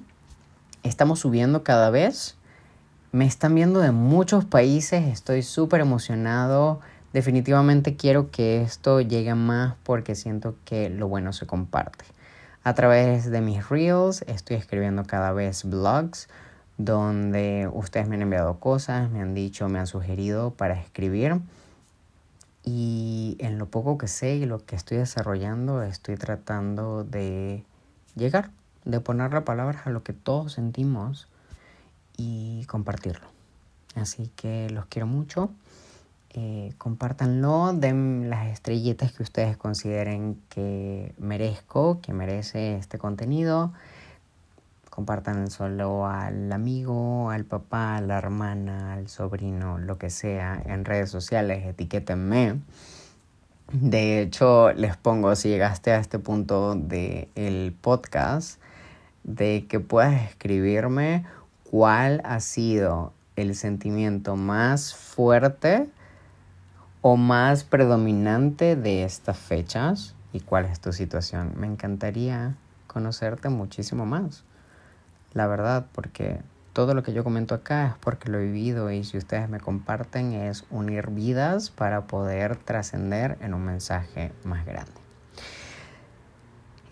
Estamos 0.82 1.20
subiendo 1.20 1.62
cada 1.62 1.90
vez. 1.90 2.36
Me 3.12 3.26
están 3.26 3.54
viendo 3.54 3.80
de 3.80 3.92
muchos 3.92 4.44
países. 4.44 5.04
Estoy 5.06 5.42
súper 5.42 5.80
emocionado. 5.80 6.80
Definitivamente 7.12 7.96
quiero 7.96 8.30
que 8.30 8.62
esto 8.62 9.00
llegue 9.00 9.34
más 9.34 9.74
porque 9.84 10.14
siento 10.14 10.56
que 10.64 10.90
lo 10.90 11.06
bueno 11.08 11.32
se 11.32 11.46
comparte. 11.46 12.04
A 12.66 12.72
través 12.72 13.30
de 13.30 13.42
mis 13.42 13.68
reels 13.68 14.22
estoy 14.22 14.56
escribiendo 14.56 15.04
cada 15.04 15.32
vez 15.32 15.64
blogs 15.64 16.28
donde 16.78 17.68
ustedes 17.70 18.08
me 18.08 18.14
han 18.14 18.22
enviado 18.22 18.58
cosas, 18.58 19.10
me 19.10 19.20
han 19.20 19.34
dicho, 19.34 19.68
me 19.68 19.78
han 19.78 19.86
sugerido 19.86 20.50
para 20.50 20.80
escribir. 20.80 21.42
Y 22.64 23.36
en 23.38 23.58
lo 23.58 23.66
poco 23.66 23.98
que 23.98 24.08
sé 24.08 24.36
y 24.36 24.46
lo 24.46 24.64
que 24.64 24.76
estoy 24.76 24.96
desarrollando, 24.96 25.82
estoy 25.82 26.16
tratando 26.16 27.04
de 27.04 27.66
llegar, 28.16 28.50
de 28.86 28.98
ponerle 28.98 29.42
palabras 29.42 29.86
a 29.86 29.90
lo 29.90 30.02
que 30.02 30.14
todos 30.14 30.54
sentimos 30.54 31.28
y 32.16 32.64
compartirlo. 32.64 33.26
Así 33.94 34.30
que 34.36 34.70
los 34.70 34.86
quiero 34.86 35.06
mucho. 35.06 35.50
Eh, 36.34 36.72
compártanlo, 36.78 37.72
den 37.72 38.28
las 38.28 38.48
estrellitas 38.48 39.12
que 39.12 39.22
ustedes 39.22 39.56
consideren 39.56 40.42
que 40.48 41.14
merezco, 41.18 42.00
que 42.00 42.12
merece 42.12 42.76
este 42.76 42.98
contenido 42.98 43.72
compartan 44.94 45.50
solo 45.50 46.06
al 46.06 46.52
amigo, 46.52 47.28
al 47.30 47.44
papá, 47.44 47.96
a 47.96 48.00
la 48.00 48.16
hermana, 48.16 48.92
al 48.92 49.08
sobrino, 49.08 49.76
lo 49.76 49.98
que 49.98 50.08
sea, 50.08 50.62
en 50.66 50.84
redes 50.84 51.10
sociales, 51.10 51.66
etiquétenme. 51.66 52.60
De 53.72 54.20
hecho, 54.20 54.72
les 54.72 54.96
pongo, 54.96 55.34
si 55.34 55.48
llegaste 55.48 55.90
a 55.90 55.98
este 55.98 56.20
punto 56.20 56.76
del 56.76 57.74
podcast, 57.80 58.60
de 59.24 59.66
que 59.68 59.80
puedas 59.80 60.30
escribirme 60.30 61.24
cuál 61.68 62.20
ha 62.24 62.38
sido 62.38 63.12
el 63.34 63.56
sentimiento 63.56 64.36
más 64.36 64.94
fuerte 64.94 65.88
o 67.06 67.18
más 67.18 67.64
predominante 67.64 68.76
de 68.76 69.04
estas 69.04 69.36
fechas 69.36 70.14
y 70.32 70.40
cuál 70.40 70.64
es 70.64 70.80
tu 70.80 70.92
situación. 70.94 71.52
Me 71.56 71.66
encantaría 71.66 72.54
conocerte 72.86 73.50
muchísimo 73.50 74.06
más 74.06 74.44
la 75.34 75.48
verdad, 75.48 75.86
porque 75.92 76.40
todo 76.72 76.94
lo 76.94 77.02
que 77.02 77.12
yo 77.12 77.22
comento 77.22 77.54
acá 77.54 77.88
es 77.88 77.94
porque 78.00 78.30
lo 78.30 78.38
he 78.38 78.44
vivido 78.44 78.90
y 78.90 79.04
si 79.04 79.18
ustedes 79.18 79.48
me 79.48 79.60
comparten 79.60 80.32
es 80.32 80.64
unir 80.70 81.10
vidas 81.10 81.70
para 81.70 82.06
poder 82.06 82.56
trascender 82.56 83.36
en 83.40 83.52
un 83.52 83.64
mensaje 83.64 84.32
más 84.44 84.64
grande. 84.64 84.92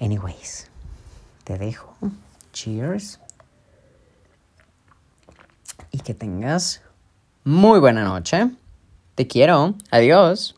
Anyways, 0.01 0.69
te 1.45 1.57
dejo. 1.57 1.97
Cheers. 2.53 3.21
Y 5.93 6.01
que 6.01 6.15
tengas 6.15 6.83
muy 7.45 7.79
buena 7.79 8.05
noche. 8.05 8.51
Te 9.15 9.27
quiero. 9.27 9.75
Adiós. 9.91 10.55